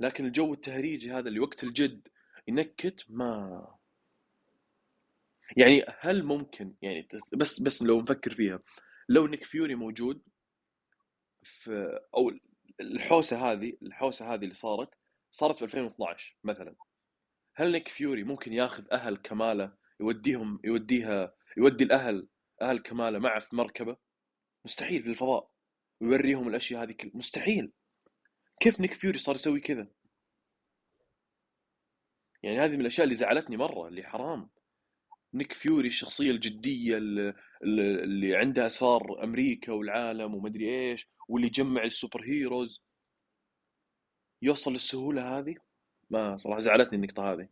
لكن 0.00 0.26
الجو 0.26 0.54
التهريجي 0.54 1.12
هذا 1.12 1.28
اللي 1.28 1.40
وقت 1.40 1.64
الجد 1.64 2.08
ينكت 2.48 3.06
ما 3.08 3.66
يعني 5.56 5.84
هل 6.00 6.22
ممكن 6.24 6.74
يعني 6.82 7.08
بس 7.32 7.60
بس 7.60 7.82
لو 7.82 8.00
نفكر 8.00 8.34
فيها. 8.34 8.60
لو 9.08 9.26
نيك 9.26 9.44
فيوري 9.44 9.74
موجود 9.74 10.22
في 11.42 12.00
أو 12.14 12.32
الحوسة 12.80 13.52
هذه 13.52 13.76
الحوسة 13.82 14.34
هذه 14.34 14.42
اللي 14.42 14.54
صارت 14.54 14.94
صارت 15.30 15.58
في 15.58 15.64
2012 15.64 16.36
مثلا. 16.44 16.74
هل 17.54 17.72
نيك 17.72 17.88
فيوري 17.88 18.24
ممكن 18.24 18.52
ياخذ 18.52 18.84
أهل 18.92 19.16
كماله 19.16 19.72
يوديهم 20.00 20.60
يوديها 20.64 21.34
يودي 21.56 21.84
الاهل 21.84 22.28
أهل 22.62 22.78
كماله 22.78 23.18
معه 23.18 23.38
في 23.40 23.56
مركبة؟ 23.56 23.96
مستحيل 24.64 25.02
في 25.02 25.08
الفضاء 25.08 25.50
ويوريهم 26.00 26.48
الأشياء 26.48 26.82
هذه 26.82 26.92
كل 26.92 27.10
مستحيل. 27.14 27.72
كيف 28.60 28.80
نيك 28.80 28.92
فيوري 28.92 29.18
صار 29.18 29.34
يسوي 29.34 29.60
كذا؟ 29.60 29.88
يعني 32.42 32.58
هذه 32.58 32.72
من 32.72 32.80
الأشياء 32.80 33.04
اللي 33.04 33.14
زعلتني 33.14 33.56
مرة 33.56 33.88
اللي 33.88 34.02
حرام. 34.02 34.50
نيك 35.34 35.52
فيوري 35.52 35.86
الشخصية 35.86 36.30
الجدية 36.30 36.96
اللي, 36.96 38.36
عندها 38.36 38.66
اسرار 38.66 39.24
أمريكا 39.24 39.72
والعالم 39.72 40.34
ومدري 40.34 40.90
إيش 40.90 41.08
واللي 41.28 41.46
يجمع 41.46 41.84
ال 41.84 41.91
super 41.91 42.24
heroes. 42.24 42.84
يوصل 44.42 44.72
للسهولة 44.72 45.38
هذه؟ 45.38 45.54
ما 46.10 46.36
صراحة 46.36 46.60
زعلتني 46.60 46.96
النقطة 46.96 47.32
هذه. 47.32 47.48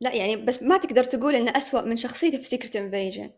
لا 0.00 0.14
يعني 0.14 0.36
بس 0.36 0.62
ما 0.62 0.78
تقدر 0.78 1.04
تقول 1.04 1.34
إنه 1.34 1.56
أسوأ 1.56 1.82
من 1.82 1.96
شخصيته 1.96 2.38
في 2.38 2.44
Secret 2.44 2.76
Invasion 2.76 3.32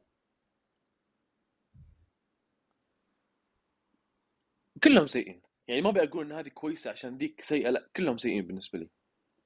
كلهم 4.88 5.06
سيئين. 5.06 5.42
يعني 5.68 5.82
ما 5.82 5.90
بقول 5.90 6.26
إن 6.26 6.32
هذه 6.32 6.48
كويسة 6.48 6.90
عشان 6.90 7.16
ذيك 7.16 7.40
سيئة 7.40 7.70
لا 7.70 7.88
كلهم 7.96 8.16
سيئين 8.16 8.46
بالنسبة 8.46 8.78
لي. 8.78 8.88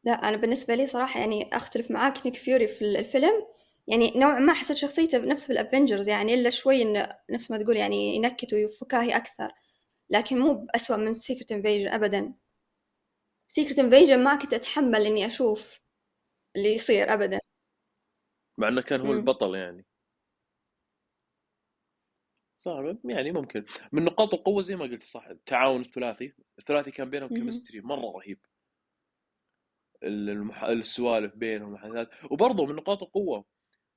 لا 0.05 0.13
أنا 0.13 0.37
بالنسبة 0.37 0.75
لي 0.75 0.87
صراحة 0.87 1.21
يعني 1.21 1.51
أختلف 1.53 1.91
معاك 1.91 2.27
نيك 2.27 2.37
فيوري 2.37 2.69
في 2.69 2.83
الفيلم. 2.83 3.47
يعني 3.89 4.13
نوعا 4.17 4.39
ما 4.39 4.53
حسيت 4.53 4.77
شخصيته 4.77 5.19
بنفس 5.19 5.49
بال 5.49 5.61
Avengers 5.61 6.09
يعني 6.09 6.35
إلا 6.35 6.51
شوي 6.51 6.83
إنه 6.83 7.09
نفس 7.31 7.51
ما 7.51 7.63
تقول 7.63 7.77
يعني 7.77 8.17
ينكت 8.17 8.55
وفكاهي 8.55 9.17
أكثر. 9.17 9.53
لكن 10.11 10.39
مو 10.39 10.55
بأسوأ 10.55 10.97
من 10.97 11.15
Secret 11.15 11.53
Invasion 11.53 11.89
ابدا. 11.89 12.35
Secret 13.49 13.79
Invasion 13.79 14.25
ما 14.25 14.37
كنت 14.37 14.55
أتحمل 14.55 15.07
إني 15.07 15.27
أشوف 15.27 15.81
اللي 16.57 16.75
يصير 16.75 17.13
ابدا. 17.13 17.39
مع 18.59 18.69
إنه 18.69 18.83
كان 18.83 19.01
هو 19.01 19.07
مم. 19.07 19.19
البطل 19.19 19.55
يعني. 19.55 19.85
صح 22.61 22.95
يعني 23.05 23.33
ممكن. 23.33 23.65
من 23.93 24.05
نقاط 24.05 24.35
القوة 24.35 24.63
زي 24.63 24.77
ما 24.77 24.85
قلت 24.85 25.03
صح 25.03 25.27
التعاون 25.27 25.81
الثلاثي 25.81 26.35
الثلاثي 26.59 26.91
كان 26.91 27.11
بينهم. 27.11 27.29
chemistry 27.29 27.81
مرة 27.81 28.13
رهيب. 28.17 28.41
المح... 30.03 30.65
السوالف 30.65 31.37
بينهم 31.37 32.07
وبرضه 32.31 32.67
من 32.67 32.75
نقاط 32.75 33.03
القوة 33.03 33.45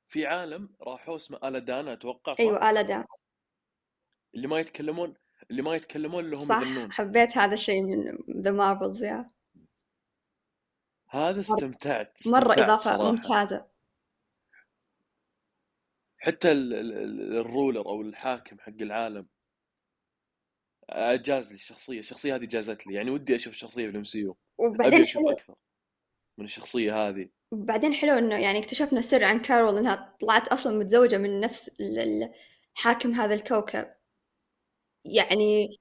في 0.08 0.26
عالم 0.26 0.76
راحوا 0.82 1.15
اسمه 1.15 1.39
ألادنا 1.44 1.88
أتوقع 1.88 2.34
صح؟ 2.34 2.39
أيوه 2.39 2.69
آلة 2.69 3.06
اللي 4.36 4.47
ما 4.47 4.60
يتكلمون 4.60 5.13
اللي 5.52 5.62
ما 5.62 5.76
يتكلمون 5.76 6.26
اللي 6.26 6.36
هم 6.36 6.41
صح 6.41 6.62
يغنون 6.62 6.91
حبيت 6.91 7.38
هذا 7.38 7.54
الشيء 7.54 7.84
من 7.84 8.17
The 8.42 8.52
Marvels 8.52 9.04
يا 9.04 9.28
هذا 11.10 11.39
استمتعت 11.39 12.28
مرة 12.28 12.39
استمتعت 12.39 12.60
إضافة 12.60 12.97
صراحة. 12.97 13.12
ممتازة. 13.12 13.73
حتى 16.24 16.52
ال- 16.52 16.74
ال- 16.74 16.94
ال- 16.94 17.38
ال 17.38 17.46
ruler 17.46 17.86
أو 17.86 18.02
الحاكم 18.02 18.60
حق 18.60 18.82
العالم 18.82 19.28
جازت 20.89 21.50
لي 21.50 21.54
الشخصية. 21.56 22.00
الشخصية 22.00 22.36
هذه 22.36 22.46
جازت 22.46 22.88
لي. 22.88 22.94
يعني 22.94 23.10
ودي 23.12 23.36
أشوف 23.36 23.54
الشخصية 23.54 23.86
في 23.86 23.92
ال 23.92 24.04
MCU 24.04 24.38
ابي 24.60 24.70
وبعدين 24.76 25.02
أشوف 25.02 25.22
حلو 25.22 25.32
أكثر 25.32 25.56
من 26.38 26.46
الشخصية 26.46 27.08
هذه. 27.08 27.30
بعدين 27.52 27.94
حلو 27.94 28.12
إنه 28.12 28.40
يعني 28.40 28.60
اكتشفنا 28.60 29.02
سر 29.02 29.24
عن 29.24 29.40
كارول 29.42 29.78
إنها 29.78 30.16
طلعت 30.22 30.48
أصلا 30.48 30.78
متزوجة 30.78 31.18
من 31.18 31.40
نفس 31.40 31.68
ال- 31.82 32.00
ال- 32.00 32.34
حاكم 32.76 33.12
هذا 33.12 33.34
الكوكب. 33.34 33.94
يعني 35.06 35.78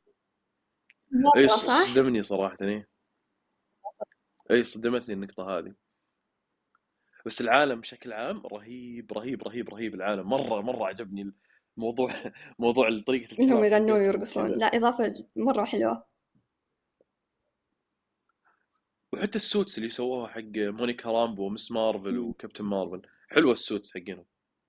إي؟ 1.36 1.48
صدمني 1.48 2.22
صراحة 2.22 2.56
إي. 2.62 2.86
إي 4.50 4.64
صدمتني 4.64 5.14
النقطة 5.14 5.58
هذه. 5.58 5.74
بس 7.26 7.40
العالم 7.40 7.80
بشكل 7.80 8.12
عام 8.12 8.46
رهيب 8.46 9.12
رهيب 9.12 9.42
رهيب 9.42 9.68
رهيب 9.68 9.94
العالم. 9.94 10.28
مرة 10.28 10.60
مرة 10.60 10.86
عجبني 10.86 11.32
الموضوع 11.76 12.08
موضوع 12.58 12.98
طريقة 13.06 13.42
إنهم 13.42 13.64
الكلام 13.64 13.64
يغنون 13.64 14.00
حقتهم 14.00 14.44
ويرقصون. 14.44 14.58
لا 14.58 14.66
إضافة 14.66 15.28
مرة 15.36 15.64
حلوة. 15.64 16.04
وحتى 19.12 19.36
ال 19.36 19.43
suits 19.43 19.78
اللي 19.78 19.88
سووها 19.88 20.28
حق 20.28 20.40
مونيكا 20.56 21.10
رامبو 21.10 21.46
و 21.46 21.53
Ms. 21.53 21.72
Marvel. 21.72 22.18
و 22.18 22.24
Captain 22.24 22.64
Marvel. 22.64 23.02
حلوة 23.28 23.52
ال 23.52 23.59
suits 23.59 23.94
حقهم 23.94 24.24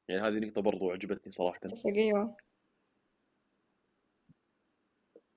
يعني 0.08 0.22
هذه 0.22 0.46
نقطة 0.46 0.62
برضو 0.62 0.92
عجبتني 0.92 1.32
صراحة. 1.32 1.60
أيوه. 1.86 2.38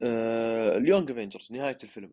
آه 0.03 0.77
ال 0.77 0.83
Young 0.83 1.11
Avengers 1.11 1.53
نهاية 1.53 1.77
الفيلم. 1.83 2.13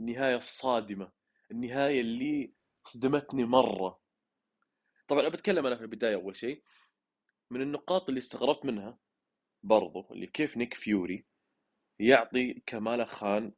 النهاية 0.00 0.36
الصادمة. 0.36 1.12
النهاية 1.50 2.00
اللي 2.00 2.57
صدمتني 2.88 3.44
مرة. 3.44 4.00
طبعا 5.08 5.28
بتكلم 5.28 5.66
أنا 5.66 5.76
في 5.76 5.82
البداية 5.82 6.14
أول 6.14 6.36
شيء 6.36 6.62
من 7.50 7.62
النقاط 7.62 8.08
اللي 8.08 8.18
استغربت 8.18 8.64
منها 8.64 8.98
برضو 9.62 10.08
اللي 10.12 10.26
كيف 10.26 10.56
نيك 10.56 10.74
فيوري 10.74 11.26
يعطي 11.98 12.62
كمالا 12.66 13.04
خان 13.04 13.52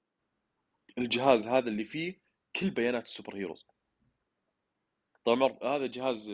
الجهاز 0.99 1.47
هذا 1.47 1.69
اللي 1.69 1.85
فيه 1.85 2.21
كل 2.57 2.71
بيانات 2.71 3.05
ال 3.05 3.10
super 3.10 3.37
heroes. 3.37 3.67
طبعا 5.25 5.59
هذا 5.63 5.87
جهاز 5.87 6.33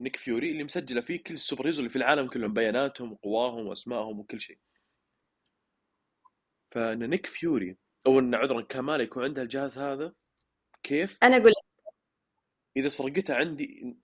نيك 0.00 0.16
فيوري 0.16 0.50
اللي 0.50 0.64
مسجلة 0.64 1.00
فيه 1.00 1.22
كل 1.22 1.34
ال 1.34 1.39
super 1.39 1.62
heroes 1.62 1.78
اللي 1.78 1.90
في 1.90 1.96
العالم 1.96 2.28
كلهم 2.28 2.52
بياناتهم 2.52 3.12
وقواهم 3.12 3.66
وأسمائهم 3.66 4.20
وكل 4.20 4.40
شيء. 4.40 4.58
فإن 6.70 7.10
نيك 7.10 7.26
فيوري 7.26 7.76
أو 8.06 8.18
إن 8.18 8.34
عذرا 8.34 8.62
كمالا 8.62 9.02
يكون 9.02 9.24
عنده 9.24 9.42
الجهاز 9.42 9.78
هذا 9.78 10.14
كيف؟ 10.82 11.18
أنا 11.22 11.36
أقول 11.36 11.52
إذا 12.76 12.88
سرقتها 12.88 13.36
عندي 13.36 13.96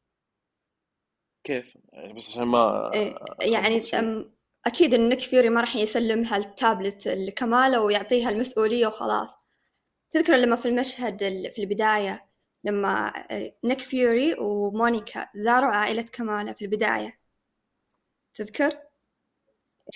كيف؟ 1.44 1.79
يعني 1.92 2.12
بس 2.12 2.29
عشان 2.29 2.42
ما 2.42 2.90
إيه 2.94 3.18
يعني 3.42 3.81
أكيد 4.66 4.94
إن 4.94 5.09
نيك 5.09 5.18
فيوري 5.18 5.48
ما 5.48 5.61
راح 5.61 5.76
يسلمها 5.76 6.37
التابلت 6.37 7.09
لكماله 7.09 7.81
ويعطيها 7.81 8.31
المسؤولية 8.31 8.87
وخلاص. 8.87 9.37
تذكر 10.11 10.37
لما 10.37 10.57
في 10.57 10.68
المشهد 10.68 11.22
ال- 11.22 11.50
في 11.52 11.62
البداية 11.62 12.26
لما 12.64 13.12
نيك 13.64 13.81
فيوري 13.81 14.35
ومونيكا 14.38 15.29
زاروا 15.35 15.70
عائلة 15.70 16.02
كمالة 16.02 16.52
في 16.52 16.64
البداية. 16.64 17.18
تذكر؟ 18.35 18.79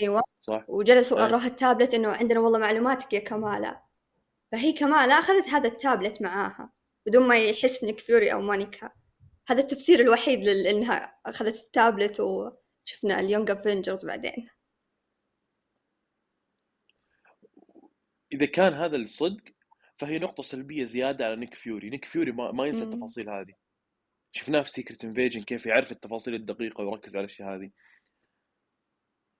أيوة. 0.02 0.22
صح. 0.42 0.64
وجلسوا 0.68 1.18
اي 1.18 1.22
وروها 1.22 1.46
التابلت 1.46 1.94
إنه 1.94 2.12
عندنا 2.12 2.40
والله 2.40 2.59
معلوماتك 2.59 3.12
يا 3.12 3.20
كمالة. 3.20 3.80
فهي 4.52 4.72
كمالة 4.72 5.18
أخذت 5.18 5.48
هذا 5.48 5.68
التابلت 5.68 6.22
معاها. 6.22 6.70
بدون 7.07 7.29
ما 7.29 7.45
يحس 7.45 7.85
نيك 7.85 7.99
فيوري 7.99 8.33
أو 8.33 8.41
مونيكا 8.41 8.91
هذا 9.49 9.61
التفسير 9.61 10.01
الوحيد 10.01 10.45
لأنها 10.45 11.21
أخذت 11.27 11.65
التابلت 11.65 12.21
وشفنا 12.21 13.21
ال 13.20 13.26
Young 13.26 13.51
Avengers 13.51 14.07
بعدين. 14.07 14.49
إذا 18.33 18.47
كان 18.47 18.73
هذا 18.75 18.97
الصدق 18.97 19.43
فهي 19.97 20.19
نقطة 20.19 20.43
سلبية 20.43 20.85
زيادة 20.85 21.25
على 21.25 21.37
نيك 21.37 21.55
فيوري. 21.55 21.91
نيك 21.91 22.05
فيوري 22.05 22.33
ما, 22.33 22.53
ما 22.53 22.67
ينسى. 22.67 22.83
التفاصيل 22.85 23.31
هذه. 23.31 23.55
شفناه 24.33 24.63
في 24.63 24.71
Secret 24.70 25.05
Invasion 25.05 25.42
كيف 25.43 25.67
يعرف 25.67 25.93
التفاصيل 25.93 26.35
الدقيقة 26.35 26.85
ويركز 26.85 27.17
على 27.17 27.25
الأشياء 27.25 27.55
هذه. 27.55 27.71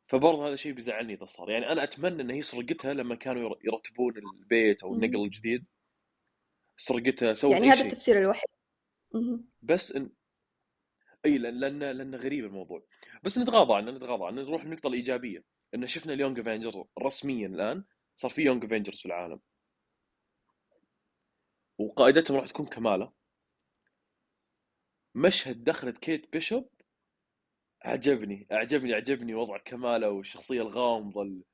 فبرضه 0.07 0.49
هذا 0.49 0.57
شيء 0.57 0.73
بيزعلني 0.73 1.15
إذا 1.15 1.25
صار. 1.25 1.51
يعني 1.51 1.73
أنا 1.73 1.85
أتمنى 1.85 2.23
ان 2.23 2.31
هي 2.31 2.43
سرقتها 2.43 2.95
لما 2.95 3.15
كانوا 3.15 3.43
ير- 3.43 3.59
يرتبون 3.65 4.17
البيت 4.17 4.83
أو. 4.83 4.95
النقل 4.95 5.25
الجديد. 5.25 5.67
سرقتها 6.81 7.35
سوت 7.35 7.53
يعني 7.53 7.69
هذا 7.69 7.83
التفسير 7.83 8.19
الوحيد. 8.21 8.49
بس 9.63 9.97
إن 9.97 10.11
أي 11.25 11.39
لأن 11.39 11.61
لأن 11.61 11.79
لأن 11.79 12.15
غريب 12.15 12.45
الموضوع. 12.45 12.87
بس 13.23 13.39
نتغاضى 13.39 13.75
عنه 13.75 13.91
نتغاضى 13.91 14.27
عنه 14.27 14.43
نروح 14.43 14.65
للنقطة 14.65 14.87
الإيجابية. 14.87 15.45
إن 15.75 15.87
شفنا 15.87 16.13
ال 16.13 16.17
Young 16.17 16.39
Avengers 16.39 16.79
رسميا 16.99 17.47
الآن 17.47 17.85
صار 18.17 18.31
في 18.31 18.43
Young 18.43 18.65
Avengers 18.65 18.99
في 19.01 19.07
العالم. 19.07 19.41
وقائدتهم 21.79 22.37
راح 22.37 22.47
تكون 22.47 22.67
كماله 22.67 23.13
مشهد 25.15 25.65
دخلت 25.65 25.99
كيت 25.99 26.33
بيشوب 26.33 26.71
عجبني 27.85 28.47
أعجبني 28.53 28.95
عجبني 28.95 29.35
وضع 29.35 29.59
كماله 29.59 30.11
والشخصية 30.11 30.63
الغامضة 30.63 31.23
ال- 31.23 31.29
ال- 31.29 31.43
ال- 31.43 31.50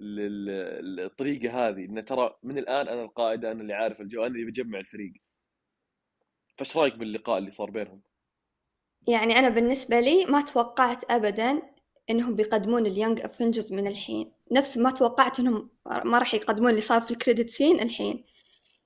الطريقة 0.00 1.68
هذه 1.68 1.84
انه 1.84 2.00
ترى 2.00 2.38
من 2.42 2.58
الآن 2.58 2.88
أنا 2.88 3.02
القائد 3.02 3.44
أنا 3.44 3.60
اللي 3.62 3.74
عارف 3.74 4.00
الجو 4.00 4.20
أنا 4.20 4.34
اللي 4.34 4.44
بجمع 4.44 4.78
الفريق. 4.78 5.12
فإيش 6.56 6.76
رأيك 6.76 6.94
باللقاء 6.94 7.38
اللي 7.38 7.50
صار 7.50 7.70
بينهم؟ 7.70 8.02
يعني 9.08 9.38
أنا 9.38 9.48
بالنسبة 9.48 10.00
لي 10.00 10.24
ما 10.24 10.40
توقعت 10.40 11.10
أبدا 11.10 11.62
إنهم 12.10 12.36
بيقدمون 12.36 12.86
ال 12.86 12.92
Young 12.92 13.20
Avengers 13.20 13.72
من 13.72 13.86
الحين. 13.86 14.32
نفس 14.52 14.78
ما 14.78 14.90
توقعت 14.90 15.40
إنهم 15.40 15.70
ما 15.86 16.18
راح 16.18 16.34
يقدمون 16.34 16.70
اللي 16.70 16.80
صار 16.80 17.00
في 17.00 17.10
ال 17.10 17.16
credit 17.16 17.50
scene 17.50 17.80
الحين. 17.80 18.24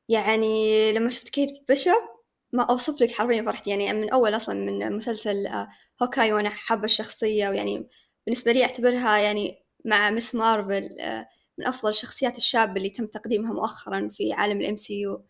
يعني 0.09 0.92
لما 0.92 1.11
شفت 1.11 1.29
كيت 1.29 1.51
بيشوب 1.68 2.12
ما 2.53 2.62
أوصف 2.62 3.03
لك 3.03 3.12
حرفيا 3.12 3.42
فرحت 3.42 3.66
يعني 3.66 3.92
من 3.92 4.11
أول 4.11 4.37
أصلا 4.37 4.55
من 4.55 4.96
مسلسل 4.96 5.46
آه، 5.46 5.68
Hawkeye 6.02 6.32
وأنا 6.33 6.51
حابة 6.51 6.85
الشخصية 6.85 7.48
ويعني 7.48 7.88
بالنسبة 8.27 8.53
لي 8.53 8.64
أعتبرها 8.64 9.18
يعني 9.18 9.62
مع 9.84 10.10
Ms. 10.11 10.35
Marvel 10.35 11.00
آه، 11.00 11.28
من 11.58 11.66
أفضل 11.66 11.88
الشخصيات 11.90 12.36
الشابة 12.36 12.72
اللي 12.76 12.90
تم 12.90 13.06
تقديمها 13.06 13.52
مؤخرا 13.52 14.08
في 14.12 14.32
عالم 14.32 14.60
ال 14.61 14.76
MCU. 14.76 15.24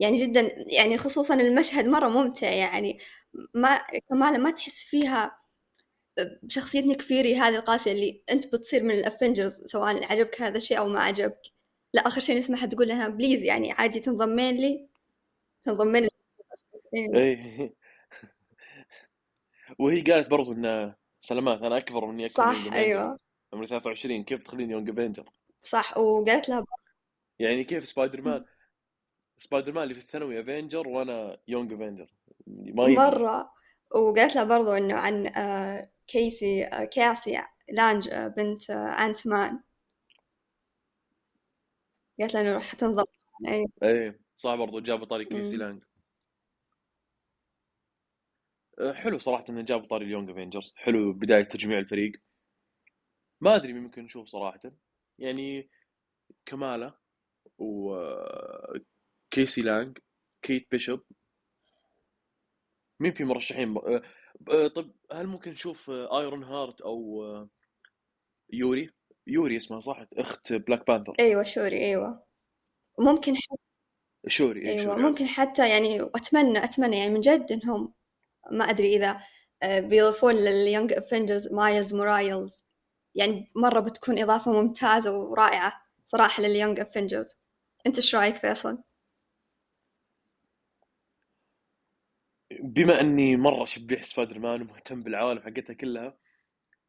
يعني 0.00 0.16
جدا 0.26 0.64
يعني 0.72 0.98
خصوصا 0.98 1.34
المشهد 1.34 1.84
مرة 1.86 2.08
ممتع 2.08 2.50
يعني 2.50 2.98
ما 3.54 3.80
كمال 4.10 4.40
ما 4.42 4.50
تحس 4.50 4.84
فيها 4.84 5.38
بشخصية 6.42 6.80
نيك 6.80 7.00
فيوري 7.02 7.36
هذه 7.36 7.56
القاسية 7.56 7.92
اللي 7.92 8.22
أنت 8.30 8.46
بتصير 8.46 8.82
من 8.82 8.90
ال 8.90 8.98
Avengers 8.98 9.64
سواء 9.64 10.04
عجبك 10.04 10.42
هذا 10.42 10.56
الشيء 10.56 10.78
أو 10.78 10.88
ما 10.88 11.00
عجبك. 11.00 11.40
لا 11.94 12.08
آخر 12.08 12.20
شيء 12.20 12.38
نسمعها 12.38 12.66
تقول 12.66 12.88
لها 12.88 13.08
please 13.08 13.42
يعني 13.42 13.72
عادي 13.72 14.00
تنضمين 14.00 14.56
لي. 14.56 14.88
تنضمين 15.62 16.02
لي. 16.02 16.10
إيه. 16.94 17.74
وهي 19.78 20.00
قالت 20.02 20.30
برضو 20.30 20.52
انه 20.52 20.94
سلامات 21.18 21.62
أنا 21.62 21.76
أكبر 21.76 22.06
من 22.06 22.12
إني 22.12 22.26
أكون 22.26 22.44
young 22.44 22.56
صح 22.56 22.66
Avenger 22.66 22.76
أيوه. 22.76 23.18
عمري 23.52 23.66
23 23.66 24.24
كيف 24.24 24.42
تخليني 24.42 24.72
young 24.72 24.90
Avenger؟ 24.90 25.30
صح 25.62 25.98
وقالت 25.98 26.48
لها 26.48 26.64
يعني 27.38 27.64
كيف 27.64 27.86
Spider-Man 27.88 28.44
Spider-Man 29.36 29.82
اللي 29.82 29.94
في 29.94 30.00
الثانوي 30.00 30.40
Avenger 30.40 30.88
وأنا 30.88 31.38
young 31.48 31.72
Avenger 31.72 32.10
ما 32.46 32.88
مرة 32.88 33.52
وقالت 33.90 34.34
لها 34.34 34.44
برضو 34.44 34.72
إنه 34.72 34.94
عن 34.94 35.26
آه، 35.26 35.90
كيسي 36.06 36.64
آه، 36.64 36.84
كاسي 36.84 37.42
لانج 37.72 38.08
آه، 38.08 38.28
بنت 38.28 38.70
آه، 38.70 39.06
Ant-Man 39.06 39.60
قالت 42.20 42.34
لها 42.34 42.42
إنه 42.42 42.52
راح 42.52 42.74
تنضم. 42.74 43.04
أيوه 43.48 43.68
إيه 43.82 44.20
صح 44.34 44.54
برضو 44.54 44.80
جابوا 44.80 45.06
طاري 45.06 45.24
كيسي. 45.24 45.56
لانج 45.56 45.82
آه، 48.80 48.92
حلو 48.92 49.18
صراحة 49.18 49.44
إنه 49.48 49.62
جابوا 49.62 49.86
طاري 49.86 50.04
ال 50.04 50.08
Young 50.08 50.30
Avengers 50.30 50.74
حلو 50.76 51.12
بداية 51.12 51.42
تجميع 51.42 51.78
الفريق. 51.78 52.12
ما 53.40 53.56
أدري 53.56 53.72
مين 53.72 53.82
ممكن 53.82 54.02
نشوف 54.04 54.28
صراحة. 54.28 54.60
يعني 55.18 55.70
كمالا 56.46 56.98
وكيسي 57.58 58.82
لانج 59.62 59.98
كيت 60.42 60.68
بيشوب. 60.70 61.00
مين 63.00 63.12
في 63.12 63.24
مرشحين؟ 63.24 63.74
ب- 63.74 64.00
آه، 64.50 64.68
طب 64.68 64.92
هل 65.12 65.26
ممكن 65.26 65.50
نشوف 65.50 65.90
Ironheart 65.90 66.80
أو 66.80 67.22
آه، 67.24 67.48
يوري؟ 68.52 68.90
يوري 69.26 69.56
اسمها 69.56 69.80
صح؟ 69.80 70.06
أخت 70.12 70.52
Black 70.52 70.86
Panther. 70.86 71.14
أيوة 71.20 71.42
شوري 71.42 71.84
أيوة. 71.84 72.26
ممكن 72.98 73.34
حتى 73.36 73.56
شوري 74.26 74.60
اي 74.60 74.70
أيوة 74.80 74.84
شوري 74.84 75.02
ممكن 75.02 75.26
حتى 75.26 75.68
يعني 75.70 76.02
أتمنى 76.02 76.64
أتمنى 76.64 76.98
يعني 76.98 77.10
من 77.14 77.20
جد 77.20 77.52
إنهم 77.52 77.94
ما 78.52 78.64
أدري 78.64 78.96
إذا 78.96 79.20
آه، 79.62 79.80
بيضيفون 79.80 80.34
لل 80.34 80.51
Young 80.51 80.92
Avengers 80.92 81.52
مايلز 81.52 81.94
مورايلز 81.94 82.64
يعني 83.14 83.50
مرة 83.56 83.80
بتكون 83.80 84.18
إضافة 84.18 84.52
ممتازة 84.62 85.18
ورائعة 85.18 85.82
صراحة 86.06 86.42
لل 86.42 86.53
Young 86.53 86.80
Avengers. 86.80 87.34
أنت 87.86 87.96
إيش 87.96 88.14
رأيك 88.14 88.36
فيصل؟ 88.36 88.82
بما 92.60 93.00
أني 93.00 93.36
مرة 93.36 93.64
شبيح 93.64 94.02
سبايدر 94.02 94.38
مان 94.38 94.62
ومهتم 94.62 95.02
بالعوالم 95.02 95.40
حقتها 95.40 95.74
كلها 95.74 96.18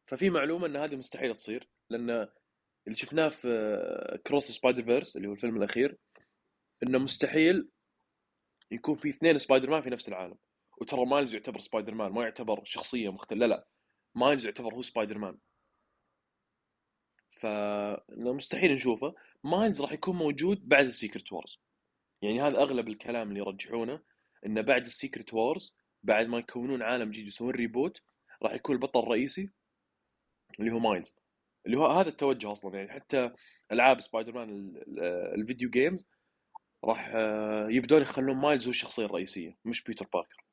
ففي 0.06 0.30
معلومة 0.30 0.66
إن 0.66 0.76
هذه 0.76 0.96
مستحيل 0.96 1.36
تصير 1.36 1.68
لأن 1.90 2.10
اللي 2.86 2.96
شفناه 2.96 3.28
في 3.28 4.18
Across 4.26 4.44
the 4.50 4.82
Spider-Verse 4.82 5.16
اللي 5.16 5.28
هو 5.28 5.32
الفيلم 5.32 5.56
الأخير 5.56 5.98
إنه 6.82 6.98
مستحيل 6.98 7.68
يكون 8.70 8.96
في 8.96 9.08
اثنين 9.08 9.38
سبايدر 9.38 9.70
مان 9.70 9.82
في 9.82 9.90
نفس 9.90 10.08
العالم. 10.08 10.36
وترى 10.80 11.06
مايلز 11.06 11.34
يعتبر 11.34 11.58
سبايدر 11.58 11.94
مان 11.94 12.12
ما 12.12 12.22
يعتبر 12.22 12.64
شخصية 12.64 13.12
مختلفة 13.12 13.40
لا 13.40 13.46
لا 13.46 13.66
مايلز 14.14 14.46
يعتبر 14.46 14.74
هو 14.74 14.82
سبايدر 14.82 15.18
مان. 15.18 15.38
ف 17.40 17.46
مستحيل 18.08 18.74
نشوفه. 18.74 19.14
مايلز 19.44 19.80
راح 19.82 19.92
يكون 19.92 20.16
موجود 20.16 20.68
بعد 20.68 20.86
ال 20.86 20.93
Secret 20.93 21.32
Wars 21.32 21.58
يعني 22.22 22.42
هذا 22.42 22.58
أغلب 22.58 22.88
الكلام 22.88 23.28
اللي 23.28 23.40
يرجحونه 23.40 24.00
إنه 24.46 24.60
بعد 24.60 24.84
ال 24.84 24.91
Secret 24.91 25.34
Wars 25.34 25.74
بعد 26.02 26.26
ما 26.26 26.38
يكونون 26.38 26.82
عالم 26.82 27.10
جديد 27.10 27.26
يسوون 27.26 27.50
reboot 27.50 28.02
راح 28.42 28.52
يكون 28.52 28.74
البطل 28.74 29.00
الرئيسي 29.00 29.50
اللي 30.60 30.72
هو 30.72 30.78
مايلز 30.78 31.14
اللي 31.66 31.78
هو 31.78 31.86
هذا 31.86 32.08
التوجه 32.08 32.52
أصلا. 32.52 32.76
يعني 32.78 32.92
حتى 32.92 33.30
ألعاب 33.72 34.00
سبايدر 34.00 34.32
مان 34.32 34.48
ال- 34.50 34.76
ال- 34.88 35.00
ال 35.40 35.45
video 35.45 35.70
games 35.70 36.06
راح 36.84 37.10
آه، 37.14 37.68
يبدون 37.70 38.02
يخلون 38.02 38.36
مايلز 38.36 38.64
هو 38.64 38.70
الشخصية 38.70 39.04
الرئيسية 39.04 39.58
مش 39.64 39.82
بيتر 39.84 40.06
باركر 40.12 40.44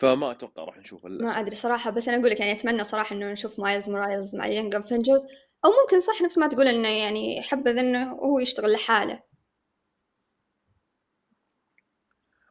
فما 0.00 0.30
أتوقع 0.30 0.64
راح 0.64 0.78
نشوفه 0.78 1.08
ما 1.08 1.14
للأسف. 1.14 1.36
أدري 1.36 1.56
صراحة 1.56 1.90
بس 1.90 2.08
أنا 2.08 2.16
أقول 2.16 2.30
لك 2.30 2.40
يعني 2.40 2.52
أتمنى 2.52 2.84
صراحة 2.84 3.16
إنه 3.16 3.32
نشوف 3.32 3.60
مايلز 3.60 3.90
مورايلز 3.90 4.36
مع 4.36 4.46
ال 4.46 4.51
Young 4.51 4.74
Avengers 4.74 5.26
أو 5.64 5.70
ممكن 5.82 6.00
صح 6.00 6.22
نفس 6.22 6.38
ما 6.38 6.46
تقول 6.46 6.68
إنه 6.68 6.88
يعني 6.88 7.42
حبذ 7.42 7.78
إنه 7.78 8.12
هو 8.12 8.38
يشتغل 8.38 8.72
لحاله. 8.72 9.22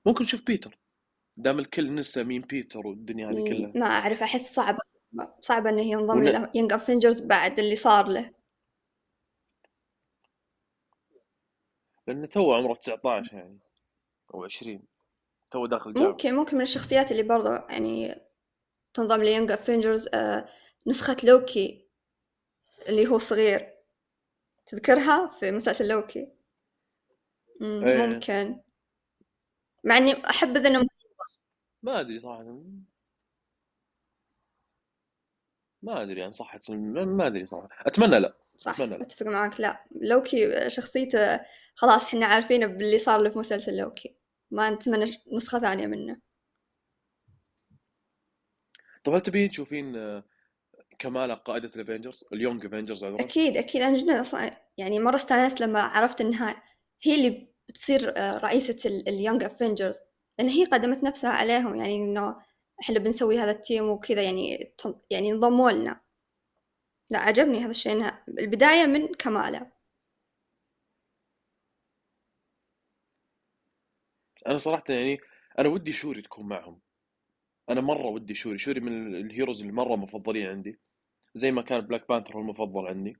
ممكن 0.05 0.23
نشوف 0.23 0.43
بيتر. 0.43 0.79
دام 1.37 1.59
الكل 1.59 1.95
نسى 1.95 2.23
مين 2.23 2.41
بيتر 2.41 2.87
والدنيا 2.87 3.27
هذه 3.29 3.49
كلها. 3.49 3.71
ما 3.75 3.85
أعرف 3.85 4.23
أحس 4.23 4.53
صعبة 4.53 4.79
صعبة 5.41 5.69
إنه 5.69 5.81
ينضم 5.81 6.17
ون... 6.17 6.25
لل 6.25 6.39
Young 6.39 6.73
Avengers 6.73 7.21
بعد 7.21 7.59
اللي 7.59 7.75
صار 7.75 8.07
له. 8.07 8.31
لأنه 12.07 12.27
تو 12.27 12.53
عمره 12.53 12.73
19 12.73 13.37
يعني 13.37 13.59
أو 14.33 14.43
20 14.43 14.83
تو 15.51 15.65
داخل 15.65 15.93
جامعه 15.93 16.09
ممكن 16.09 16.35
ممكن 16.35 16.57
من 16.57 16.63
الشخصيات 16.63 17.11
اللي 17.11 17.23
برضو 17.23 17.49
يعني 17.49 18.15
تنضم 18.93 19.23
ل 19.23 19.28
Young 19.28 19.51
Avengers 19.51 20.07
آه 20.13 20.49
نسخة 20.87 21.17
لوكي 21.23 21.85
اللي 22.89 23.07
هو 23.07 23.17
صغير. 23.17 23.73
تذكرها 24.65 25.27
في 25.27 25.51
مسلسل 25.51 25.87
لوكي؟ 25.87 26.31
إيه. 27.61 28.05
ممكن. 28.05 28.59
مع 29.83 29.97
إني 29.97 30.29
احبذ 30.29 30.65
انه 30.65 30.85
ما 31.83 31.99
أدري 31.99 32.19
صراحة. 32.19 32.43
ما 35.81 36.01
أدري 36.03 36.23
عن 36.23 36.31
صحة 36.31 36.59
ما 36.69 37.27
أدري 37.27 37.45
صراحة. 37.45 37.87
أتمنى 37.87 38.19
لا 38.19 38.33
صح 38.57 38.71
أتمنى 38.71 38.97
لا. 38.97 39.01
أتفق 39.01 39.25
معك. 39.25 39.59
لا 39.59 39.83
لوكي 40.01 40.69
شخصيته 40.69 41.39
خلاص 41.75 42.07
إحنا 42.07 42.25
عارفينه 42.25 42.65
باللي 42.65 42.97
صار 42.97 43.19
له 43.19 43.29
في 43.29 43.39
مسلسل 43.39 43.77
لوكي. 43.77 44.18
ما 44.51 44.69
نتمنى 44.69 45.05
نسخة 45.33 45.59
ثانية 45.59 45.87
منه. 45.87 46.21
طب 49.03 49.13
هل 49.13 49.21
تبين 49.21 49.49
تشوفين 49.49 49.95
آه، 49.95 50.23
كمالا 50.99 51.33
قائدة 51.33 51.69
ال 51.75 51.80
Avengers 51.80 52.23
ال 52.33 52.38
Young 52.38 52.65
Avengers 52.65 53.03
عذرا؟ 53.03 53.21
أكيد 53.21 53.57
أكيد. 53.57 53.81
أنا 53.81 53.97
جدا 53.97 54.21
أصلا 54.21 54.51
يعني 54.77 54.99
مرة 54.99 55.15
استأنست 55.15 55.61
لما 55.61 55.79
عرفت 55.81 56.21
إنها 56.21 56.63
هي 57.01 57.15
اللي 57.15 57.53
بتصير 57.69 58.13
آه، 58.17 58.37
رئيسة 58.37 58.89
ال 59.07 59.13
Young 59.13 59.43
Avengers 59.43 59.99
لأن 60.39 60.49
هي 60.49 60.65
قدمت 60.65 61.03
نفسها 61.03 61.29
عليهم 61.29 61.75
يعني 61.75 61.95
إنه 61.95 62.35
إحنا 62.81 62.99
بنسوي 62.99 63.39
هذا 63.39 63.51
ال 63.51 63.59
team 63.59 63.89
وكذا 63.89 64.21
يعني 64.21 64.73
يعني 65.09 65.31
انضموا 65.31 65.71
لنا. 65.71 66.01
لا 67.09 67.19
عجبني 67.19 67.59
هذا 67.59 67.71
الشيء 67.71 67.91
إنها 67.91 68.23
البداية 68.27 68.85
من 68.85 69.07
كمالا 69.07 69.71
أنا 74.47 74.57
صراحة 74.57 74.83
يعني 74.89 75.19
أنا 75.59 75.69
ودي 75.69 75.93
شوري 75.93 76.21
تكون 76.21 76.47
معهم. 76.47 76.79
أنا 77.69 77.81
مرة 77.81 78.05
ودي 78.07 78.33
شوري 78.33 78.57
شوري 78.57 78.79
من 78.79 79.07
ال- 79.07 79.15
ال 79.25 79.30
heroes 79.30 79.61
اللي 79.61 79.73
مرة 79.73 79.95
مفضلين 79.95 80.47
عندي 80.47 80.79
زي 81.35 81.51
ما 81.51 81.61
كان 81.61 81.81
Black 81.81 82.07
Panther 82.09 82.35
هو 82.35 82.39
المفضل 82.39 82.87
عندي. 82.87 83.17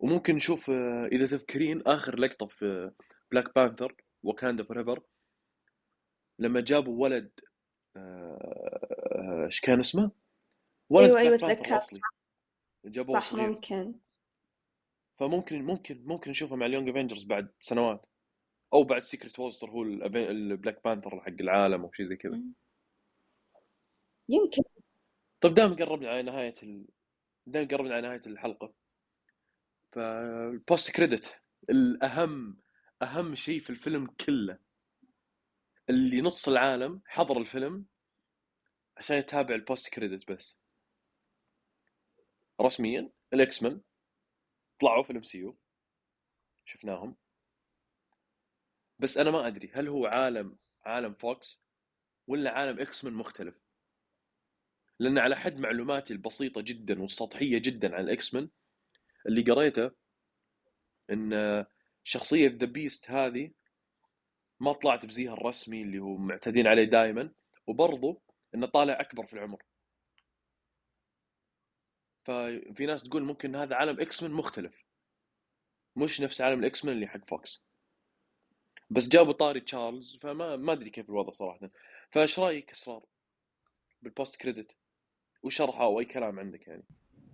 وممكن 0.00 0.36
نشوف 0.36 0.70
آه، 0.70 1.06
إذا 1.12 1.26
تذكرين 1.26 1.82
آخر 1.86 2.18
لقطة 2.20 2.46
في 2.46 2.92
Black 3.30 3.54
Panther 3.54 3.96
Wakanda 4.22 4.64
Forever 4.64 5.02
لما 6.38 6.60
جابوا 6.60 7.02
ولد 7.02 7.30
آه، 7.96 9.44
إيش 9.44 9.60
كان 9.60 9.78
اسمه؟ 9.78 10.10
ولد 10.90 11.04
أيوه 11.16 11.20
أيوه 11.20 11.36
جابوه 12.84 13.20
صح 13.20 13.26
صغير 13.26 13.50
ممكن. 13.50 13.94
فممكن 15.18 15.62
ممكن 15.62 16.02
ممكن 16.06 16.30
نشوفه 16.30 16.56
مع 16.56 16.66
ال 16.66 16.70
Young 16.70 16.88
Avengers 16.88 17.24
بعد 17.24 17.52
سنوات. 17.60 18.06
أو 18.74 18.82
بعد 18.84 19.02
Secret 19.02 19.38
Wars 19.38 19.64
هو 19.64 19.82
ال 19.82 19.99
Black 19.99 20.84
Panther 20.84 21.20
حق 21.20 21.28
العالم 21.28 21.82
أو 21.82 21.92
شيء 21.92 22.06
زي 22.06 22.16
كذا. 22.16 22.40
يمكن. 24.28 24.62
طيب 25.40 25.54
دام 25.54 25.76
قربنا 25.76 26.10
على 26.10 26.22
نهاية 26.22 26.54
ال... 26.62 26.86
دام 27.46 27.68
قربنا 27.68 27.94
على 27.94 28.08
نهاية 28.08 28.20
الحلقة 28.26 28.72
فال 29.92 30.90
post-credit 30.90 31.42
الأهم 31.70 32.58
أهم 33.02 33.34
شيء 33.34 33.60
في 33.60 33.70
الفيلم 33.70 34.06
كله. 34.06 34.58
اللي 35.90 36.20
نص 36.20 36.48
العالم 36.48 37.02
حضر 37.06 37.40
الفيلم 37.40 37.84
عشان 38.96 39.16
يتابع 39.16 39.54
ال 39.54 39.94
post-credit 39.94 40.32
بس. 40.32 40.60
رسميا 42.60 43.10
ال 43.32 43.62
X-Men 43.62 43.80
طلعوا 44.78 45.02
في 45.02 45.10
ال 45.10 45.22
MCU 45.22 45.56
شفناهم. 46.64 47.16
بس 49.02 49.18
أنا 49.18 49.30
ما 49.30 49.46
أدري 49.46 49.70
هل 49.74 49.88
هو 49.88 50.06
عالم 50.06 50.56
عالم 50.84 51.14
Fox 51.14 51.62
ولا 52.26 52.50
عالم 52.50 52.80
X-Men 52.80 53.14
مختلف؟ 53.14 53.54
لأن 54.98 55.18
على 55.18 55.36
حد 55.36 55.58
معلوماتي 55.58 56.12
البسيطة 56.12 56.60
جدا 56.60 57.02
والسطحية 57.02 57.58
جدا 57.58 57.94
عن 57.94 58.04
ال 58.04 58.34
X-Men 58.34 58.50
اللي 59.26 59.42
قريته 59.42 59.90
إن 61.10 61.64
شخصية 62.04 62.48
The 62.48 62.66
Beast 62.66 63.10
هذه 63.10 63.50
ما 64.60 64.72
طلعت 64.72 65.06
بزيها 65.06 65.32
الرسمي 65.32 65.82
اللي 65.82 65.98
هو 65.98 66.16
معتادين 66.16 66.66
عليه 66.66 66.84
دائما 66.84 67.32
وبرضه 67.66 68.22
إنه 68.54 68.66
طالع 68.66 69.00
أكبر 69.00 69.26
في 69.26 69.32
العمر. 69.32 69.62
ففي 72.24 72.86
ناس 72.86 73.02
تقول 73.02 73.22
ممكن 73.22 73.56
هذا 73.56 73.76
عالم 73.76 74.00
X-Men 74.00 74.32
مختلف. 74.32 74.84
مش 75.96 76.20
نفس 76.20 76.40
عالم 76.40 76.60
ال 76.60 76.84
X-Men 76.84 76.94
اللي 76.94 77.06
حق 77.06 77.28
Fox 77.28 77.71
بس 78.92 79.08
جابوا 79.08 79.32
طاري 79.32 79.60
تشارلز 79.60 80.16
فما 80.20 80.56
ما 80.56 80.72
أدري 80.72 80.90
كيف 80.90 81.10
الوضع 81.10 81.32
صراحة. 81.32 81.70
فإيش 82.10 82.38
رأيك 82.38 82.70
اسرار 82.70 83.02
بال 84.02 84.36
post-credit 84.36 84.76
وش 85.42 85.56
شرحه 85.56 85.84
أو 85.84 86.00
اي 86.00 86.04
كلام 86.04 86.38
عندك 86.38 86.66
يعني؟ 86.68 86.84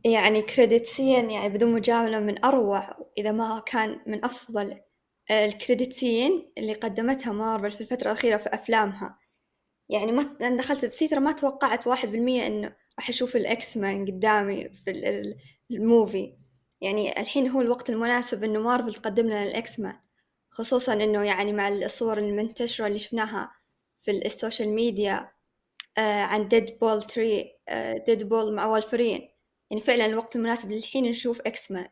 يعني 0.04 0.42
credit 0.42 0.85
scene 0.85 1.20
يعني 1.20 1.48
بدون 1.48 1.72
مجاملة 1.72 2.20
من 2.20 2.44
أروع 2.44 2.96
إذا 3.18 3.32
ما 3.32 3.62
كان 3.66 4.00
من 4.06 4.24
أفضل 4.24 4.80
آه، 5.30 5.46
ال 5.46 5.55
credit 5.55 6.08
scene 6.08 6.53
اللي 6.59 6.72
قدمتها 6.72 7.32
مارفل 7.32 7.72
في 7.72 7.80
الفترة 7.80 8.06
الأخيرة 8.06 8.36
في 8.36 8.48
أفلامها. 8.54 9.18
يعني 9.88 10.12
ما 10.12 10.36
أنا 10.40 10.56
دخلت 10.56 10.84
ال 10.84 10.89
theater 10.89 11.20
ما 11.20 11.32
توقعت 11.32 11.86
واحد 11.86 12.09
بالمية 12.09 12.46
إنه 12.46 12.76
راح 12.98 13.09
أشوف 13.09 13.36
ال 13.36 13.76
X-Men 13.76 14.07
قدامي 14.06 14.68
في 14.68 14.90
ال- 14.90 15.04
ال- 15.04 15.36
ال 15.70 15.80
movie. 15.80 16.34
يعني 16.80 17.20
الحين 17.20 17.48
هو 17.48 17.61
الوقت 17.61 17.90
المناسب 17.90 18.44
إنه 18.44 18.61
مارفل 18.61 18.94
تقدم 18.94 19.26
لنا 19.26 19.44
ال 19.44 19.80
X-Men 19.80 19.96
خصوصا 20.59 20.92
إنه 20.92 21.24
يعني 21.24 21.52
مع 21.52 21.68
الصور 21.68 22.18
المنتشرة 22.18 22.86
اللي 22.86 22.98
شفناها 22.98 23.52
في 24.00 24.11
ال 24.11 24.19
social 24.19 24.68
media 24.68 25.32
آه، 25.98 26.22
عن 26.22 26.48
Deadpool 26.49 27.03
3 27.02 27.44
Deadpool 28.07 28.55
مع 28.54 28.66
والفرين 28.66 29.28
يعني 29.70 29.82
فعلا 29.82 30.06
الوقت 30.06 30.36
المناسب 30.36 30.70
للحين 30.70 31.04
نشوف 31.04 31.40
X-Men 31.40 31.88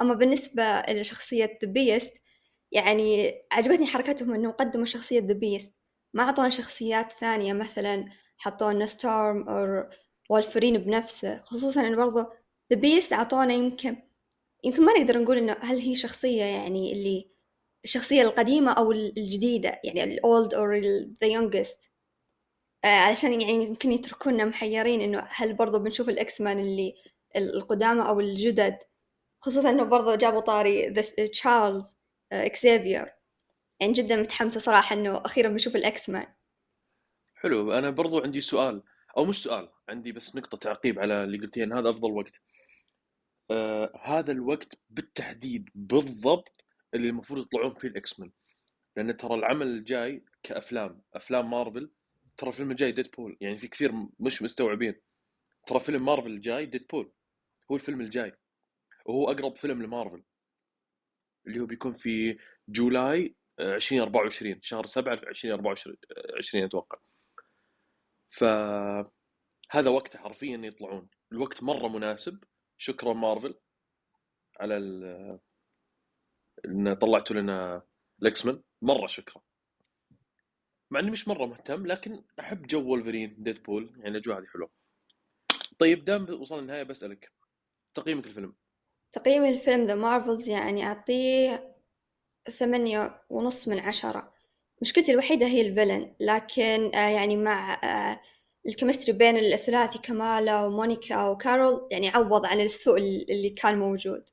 أما 0.00 0.14
بالنسبة 0.14 0.80
لشخصية 0.88 1.58
The 1.64 1.70
Beast 1.70 2.12
يعني 2.72 3.34
عجبتني 3.52 3.86
حركتهم 3.86 4.34
إنهم 4.34 4.52
قدموا 4.52 4.84
شخصية 4.84 5.20
The 5.20 5.34
Beast 5.34 5.74
ما 6.14 6.22
اعطونا 6.22 6.48
شخصيات 6.48 7.12
ثانية 7.12 7.52
مثلا 7.52 8.04
حطونا 8.38 8.86
Storm 8.86 9.48
أو 9.48 9.88
والفرين 10.30 10.78
بنفسه. 10.78 11.42
خصوصا 11.42 11.80
إنه 11.80 11.96
برضو 11.96 12.20
The 12.72 12.76
Beast 12.80 13.12
أعطونا 13.12 13.54
يمكن 13.54 13.96
يمكن 14.64 14.84
ما 14.84 14.92
نقدر 14.92 15.22
نقول 15.22 15.38
إنه 15.38 15.56
هل 15.60 15.78
هي 15.78 15.94
شخصية 15.94 16.42
يعني 16.44 16.92
اللي 16.92 17.35
الشخصية 17.86 18.22
القديمة 18.22 18.72
أو 18.72 18.92
الجديدة 18.92 19.80
يعني 19.84 20.04
ال 20.04 20.16
old 20.16 20.54
أو 20.54 20.72
the 21.20 21.26
youngest 21.26 21.90
علشان 22.84 23.40
يعني 23.40 23.64
يمكن 23.64 23.92
يتركونا 23.92 24.44
محيرين 24.44 25.00
إنه 25.00 25.26
هل 25.28 25.54
برضو 25.54 25.78
بنشوف 25.78 26.08
ال 26.08 26.40
X-Men 26.40 26.60
اللي 26.60 26.94
القدامى 27.36 28.02
أو 28.08 28.20
الجدد؟ 28.20 28.78
خصوصا 29.40 29.70
إنه 29.70 29.84
برضو 29.84 30.14
جابوا 30.14 30.40
طاري 30.40 30.90
Charles 31.32 31.94
Xavier 32.32 33.12
يعني 33.80 33.92
جدا 33.92 34.16
متحمسة 34.16 34.60
صراحة 34.60 34.96
إنه 34.96 35.22
أخيرا 35.24 35.48
بنشوف 35.48 35.76
ال 35.76 36.10
X-Men 36.10 36.26
حلو 37.34 37.72
أنا 37.72 37.90
برضو 37.90 38.20
عندي 38.20 38.40
سؤال 38.40 38.82
أو 39.16 39.24
مش 39.24 39.42
سؤال 39.42 39.68
عندي 39.88 40.12
بس 40.12 40.36
نقطة 40.36 40.58
تعقيب 40.58 40.98
على 40.98 41.24
اللي 41.24 41.38
قلتيه 41.38 41.64
إن 41.64 41.72
هذا 41.72 41.90
أفضل 41.90 42.10
وقت. 42.10 42.40
آه 43.50 44.00
هذا 44.02 44.32
الوقت 44.32 44.78
بالتحديد 44.90 45.68
بالضبط 45.74 46.65
اللي 46.94 47.08
المفروض 47.08 47.46
يطلعون 47.46 47.74
فيه 47.74 47.88
ال 47.88 48.20
X-Men 48.20 48.32
لأن 48.96 49.16
ترى 49.16 49.34
العمل 49.34 49.66
الجاي 49.66 50.24
كأفلام 50.42 51.02
أفلام 51.14 51.50
مارفل 51.50 51.90
ترى 52.36 52.50
الفيلم 52.50 52.70
الجاي 52.70 52.92
Deadpool 52.92 53.36
يعني 53.40 53.56
في 53.56 53.68
كثير 53.68 53.92
مش 54.20 54.42
مستوعبين. 54.42 54.94
ترى 55.66 55.80
فيلم 55.80 56.04
مارفل 56.04 56.30
الجاي 56.30 56.66
Deadpool 56.66 57.12
هو 57.70 57.76
الفيلم 57.76 58.00
الجاي. 58.00 58.32
وهو 59.06 59.30
أقرب 59.30 59.56
فيلم 59.56 59.82
لمارفل. 59.82 60.24
اللي 61.46 61.60
هو 61.60 61.66
بيكون 61.66 61.92
في 61.92 62.38
July 62.68 63.36
2024 63.60 64.52
آه، 64.54 64.58
شهر 64.62 64.86
7 64.86 65.14
2024 65.14 65.96
20 66.38 66.64
أتوقع. 66.64 66.98
ف 68.30 68.44
هذا 69.70 69.90
وقته 69.90 70.18
حرفيا 70.18 70.56
يطلعون. 70.56 71.08
الوقت 71.32 71.62
مرة 71.62 71.88
مناسب. 71.88 72.44
شكرا 72.78 73.12
مارفل 73.12 73.54
على 74.60 74.76
إن 76.64 76.94
طلعتوا 76.94 77.36
لنا 77.36 77.82
ال 78.22 78.35
X 78.35 78.48
مرة 78.82 79.06
شكرا. 79.06 79.42
مع 80.90 81.00
إني 81.00 81.10
مش 81.10 81.28
مرة 81.28 81.46
مهتم 81.46 81.86
لكن 81.86 82.24
أحب 82.40 82.66
جو 82.66 82.92
Wolverine 82.92 83.36
Deadpool 83.38 83.92
يعني 83.96 84.08
الأجواء 84.08 84.38
هذه 84.38 84.46
حلوة. 84.46 84.70
طيب 85.78 86.04
دام 86.04 86.40
وصلنا 86.40 86.62
النهايه 86.62 86.82
بسألك 86.82 87.32
تقييمك 87.94 88.26
الفيلم؟ 88.26 88.54
تقييم 89.12 89.44
الفيلم 89.44 89.84
The 89.84 89.94
Marvels 89.94 90.48
يعني 90.48 90.86
أعطيه 90.86 91.76
ثمانية 92.50 93.22
ونص 93.30 93.68
من 93.68 93.78
عشرة. 93.78 94.32
مشكلتي 94.82 95.12
الوحيدة 95.12 95.46
هي 95.46 95.68
ال 95.68 95.74
villain 95.74 96.14
لكن 96.20 96.94
آه 96.94 97.08
يعني 97.08 97.36
مع 97.36 97.74
آه 97.84 98.20
ال 98.66 98.71
chemistry 98.71 99.12
بين 99.12 99.36
الثلاثي 99.36 99.98
كمالا 99.98 100.64
ومونيكا 100.64 101.28
وكارول 101.28 101.88
يعني 101.90 102.08
عوض 102.08 102.46
عن 102.46 102.60
السوء 102.60 102.98
اللي 102.98 103.50
كان 103.50 103.78
موجود. 103.78 104.30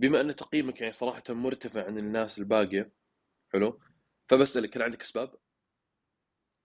بما 0.00 0.20
أن 0.20 0.36
تقييمك 0.36 0.80
يعني 0.80 0.92
صراحة 0.92 1.22
مرتفع 1.28 1.86
عن 1.86 1.98
الناس 1.98 2.38
الباقية 2.38 2.92
حلو؟ 3.52 3.80
فبسألك 4.28 4.76
هل 4.76 4.82
عندك 4.82 5.00
أسباب؟ 5.02 5.34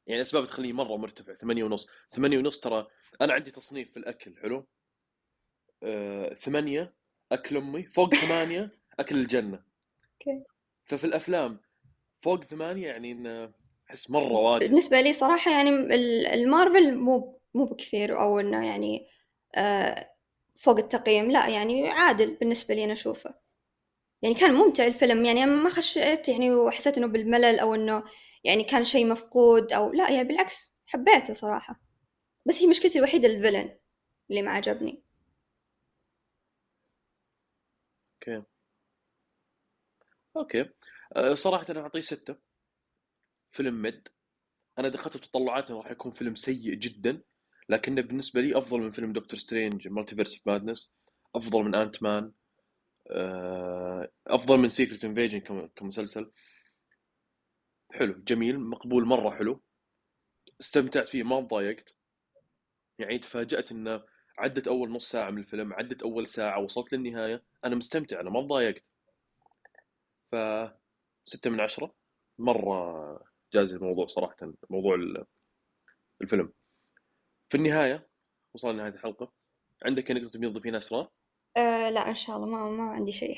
يعني 0.08 0.22
أسباب 0.22 0.48
تخليه 0.48 0.74
مرة 0.74 0.98
مرتفع 0.98 1.34
ثمانية 1.34 1.64
ونص. 1.64 1.88
ثمانية 2.12 2.38
ونص 2.38 2.60
ترى 2.60 2.88
أنا 3.22 3.34
عندي 3.34 3.52
تصنيف 3.52 3.92
في 3.92 3.98
الأكل 3.98 4.38
حلو؟ 4.42 4.68
آه، 5.84 6.34
ثمانية 6.34 6.94
أكل 7.32 7.58
أمي 7.58 7.84
فوق 7.84 8.14
ثمانية 8.26 8.72
أكل 9.00 9.16
الجنة. 9.16 9.64
okay. 10.12 10.44
ففي 10.86 11.04
الأفلام 11.04 11.62
فوق 12.22 12.44
ثمانية 12.44 12.88
يعني 12.88 13.12
انه 13.12 13.54
أحس 13.90 14.12
مرة 14.12 14.34
واجد. 14.34 14.68
بالنسبة 14.68 15.02
لي 15.02 15.14
صراحة 15.14 15.52
يعني 15.52 15.70
المارفل 16.34 16.96
مو 16.96 17.42
مو 17.54 17.66
بكثير 17.66 18.22
أو 18.22 18.40
إنه 18.40 18.66
يعني 18.66 19.08
آه 19.56 20.15
فوق 20.56 20.78
التقييم 20.78 21.32
لا 21.32 21.48
يعني 21.48 21.90
عادل 21.90 22.36
بالنسبة 22.36 22.76
لي 22.76 22.86
أنا 22.86 22.94
أشوفه. 22.94 23.36
يعني 24.22 24.36
كان 24.36 24.54
ممتع 24.54 24.88
الفيلم 24.88 25.26
يعني 25.26 25.46
ما 25.46 25.70
خشيت 25.70 26.30
يعني 26.30 26.52
وحسيت 26.56 26.98
إنه 26.98 27.08
بالملل 27.08 27.60
أو 27.60 27.76
إنه 27.76 28.04
يعني 28.44 28.64
كان 28.64 28.84
شيء 28.84 29.08
مفقود 29.08 29.74
أو 29.74 29.94
لا 29.94 30.12
يعني 30.12 30.28
بالعكس 30.28 30.76
حبيته 30.88 31.34
صراحة. 31.34 31.82
بس 32.48 32.62
هي 32.62 32.68
مشكلتي 32.68 33.00
الوحيدة 33.00 33.28
ال 33.28 33.34
villain 33.34 33.78
اللي 34.32 34.42
ما 34.42 34.52
عجبني. 34.52 35.04
okay. 38.14 38.46
okay. 40.38 40.70
أه 41.16 41.34
صراحة 41.34 41.66
أنا 41.70 41.80
أعطيه 41.82 42.02
ستة. 42.02 42.36
فيلم 43.52 43.82
mid. 43.82 44.08
أنا 44.80 44.90
دخلت 44.90 45.18
بتطلعات 45.18 45.72
راح 45.72 45.92
يكون 45.92 46.12
فيلم 46.12 46.36
سيء 46.36 46.74
جدا. 46.76 47.22
لكنه 47.70 48.02
بالنسبة 48.02 48.42
لي 48.42 48.58
أفضل 48.58 48.80
من 48.80 48.90
فيلم 48.90 49.14
Doctor 49.14 49.40
Strange 49.40 49.88
Multiverse 49.88 50.36
of 50.36 50.48
Madness 50.48 50.92
أفضل 51.36 51.64
من 51.64 51.76
Ant-Man 51.76 52.32
آه، 53.08 54.10
أفضل 54.28 54.58
من 54.58 54.70
Secret 54.70 55.06
Invasion 55.06 55.70
كمسلسل. 55.76 56.32
حلو 57.92 58.14
جميل 58.28 58.60
مقبول 58.60 59.06
مرة 59.06 59.30
حلو. 59.30 59.62
استمتعت 60.62 61.10
فيه 61.10 61.24
ما 61.24 61.42
تضايقت. 61.42 61.96
يعني 63.00 63.20
تفاجأت 63.20 63.72
إنه 63.72 64.04
عدت 64.40 64.68
أول 64.68 64.92
نص 64.92 65.12
ساعة 65.12 65.30
من 65.30 65.38
الفيلم 65.38 65.74
عدت 65.74 66.02
أول 66.04 66.28
ساعة 66.28 66.60
وصلت 66.60 66.94
للنهاية. 66.94 67.44
أنا 67.66 67.76
مستمتع 67.76 68.20
أنا 68.20 68.30
ما 68.30 68.42
تضايقت. 68.42 68.84
ف 70.32 70.36
ستة 71.26 71.50
من 71.50 71.60
عشرة. 71.60 71.94
مرة 72.40 73.20
جاز 73.54 73.74
الموضوع 73.74 74.08
صراحة 74.08 74.36
موضوع 74.70 74.96
الفيلم. 76.22 76.54
في 77.50 77.58
النهاية 77.58 78.10
وصلنا 78.54 78.74
لنهاية 78.74 78.94
الحلقة 78.94 79.34
عندك 79.86 80.12
انك 80.12 80.34
تبين 80.34 80.54
تضيفين 80.54 80.76
أسرار؟ 80.76 81.12
أه 81.58 81.90
لا 81.90 82.10
إن 82.10 82.16
شاء 82.16 82.38
الله 82.38 82.48
ما 82.48 82.70
ما 82.70 82.92
عندي 82.92 83.12
شيء. 83.12 83.38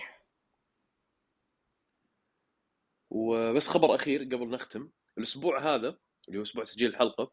وبس 3.10 3.68
خبر 3.68 3.96
أخير 3.96 4.24
قبل 4.24 4.50
نختم 4.50 4.90
الأسبوع 5.18 5.60
هذا 5.60 5.98
اللي 6.28 6.38
هو 6.38 6.42
أسبوع 6.42 6.64
تسجيل 6.64 6.90
الحلقة 6.90 7.32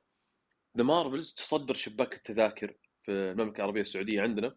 The 0.76 0.84
Marvels 0.84 1.32
تصدر 1.34 1.74
شباك 1.74 2.14
التذاكر 2.14 2.76
في 3.02 3.12
المملكة 3.12 3.56
العربية 3.56 3.80
السعودية 3.80 4.20
عندنا. 4.20 4.56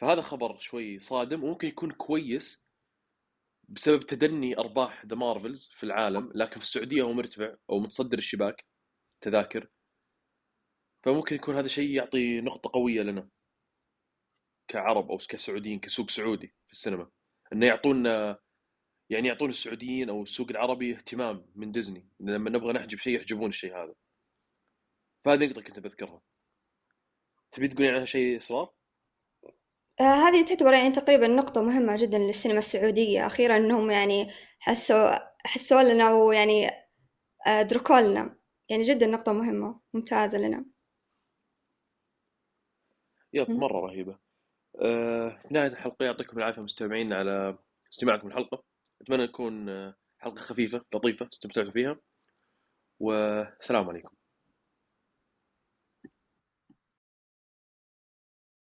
فهذا 0.00 0.20
خبر 0.20 0.58
شوي 0.58 0.98
صادم 0.98 1.44
وممكن 1.44 1.68
يكون 1.68 1.90
كويس 1.90 2.70
بسبب 3.68 4.02
تدني 4.02 4.58
أرباح 4.58 5.06
The 5.06 5.16
Marvels 5.16 5.70
في 5.72 5.84
العالم 5.84 6.32
لكن 6.34 6.60
في 6.60 6.64
السعودية 6.66 7.02
هو 7.02 7.12
مرتفع 7.12 7.54
أو 7.70 7.78
متصدر 7.78 8.18
الشباك 8.18 8.64
تذاكر 9.20 9.68
فممكن 11.04 11.36
يكون 11.36 11.56
هذا 11.56 11.68
شيء 11.68 11.90
يعطي 11.90 12.40
نقطة 12.40 12.70
قوية 12.74 13.02
لنا 13.02 13.28
كعرب 14.68 15.10
أو 15.10 15.16
كسعوديين 15.16 15.80
كسوق 15.80 16.10
سعودي 16.10 16.46
في 16.66 16.72
السينما. 16.72 17.10
إنه 17.52 17.66
يعطونا 17.66 18.38
يعني 19.10 19.28
يعطون 19.28 19.48
السعوديين 19.48 20.10
أو 20.10 20.22
السوق 20.22 20.50
العربي 20.50 20.94
اهتمام 20.94 21.46
من 21.54 21.72
ديزني. 21.72 22.08
لما 22.20 22.50
نبغى 22.50 22.72
نحجب 22.72 22.98
شيء 22.98 23.16
يحجبون 23.16 23.48
الشيء 23.48 23.76
هذا. 23.76 23.94
فهذه 25.24 25.46
نقطة 25.46 25.62
كنت 25.62 25.80
بذكرها 25.80 26.22
تبي 27.50 27.68
تقولين 27.68 27.94
عنها 27.94 28.04
شيء 28.04 28.36
اسراء؟ 28.36 28.74
آه 30.00 30.02
هذه 30.02 30.44
تعتبر 30.44 30.72
يعني 30.72 30.90
تقريبا 30.90 31.26
نقطة 31.26 31.62
مهمة 31.62 31.96
جدا 31.96 32.18
للسينما 32.18 32.58
السعودية. 32.58 33.26
أخيرا 33.26 33.56
أنهم 33.56 33.90
يعني 33.90 34.30
حسوا 34.60 35.10
حسوا 35.46 35.82
لنا 35.82 36.12
ويعني 36.12 36.68
آه 37.46 37.62
دركوا 37.62 38.00
لنا. 38.00 38.36
يعني 38.68 38.82
جدا 38.82 39.06
نقطة 39.06 39.32
مهمة 39.32 39.80
ممتازة 39.94 40.38
لنا. 40.38 40.64
يب 43.32 43.50
مرة 43.50 43.80
رهيبة. 43.80 44.18
آه، 44.82 45.28
في 45.28 45.54
نهاية 45.54 45.68
الحلقة 45.68 46.04
يعطيكم 46.04 46.38
العافية 46.38 46.62
مستمعين 46.62 47.12
على 47.12 47.58
استماعكم 47.92 48.28
الحلقة 48.28 48.64
أتمنى 49.02 49.26
تكون 49.26 49.68
آه، 49.68 49.94
حلقة 50.18 50.36
خفيفة 50.40 50.84
لطيفة 50.94 51.28
استمتعتوا 51.32 51.72
فيها. 51.72 51.96
والسلام 53.00 53.88
عليكم. 53.88 54.19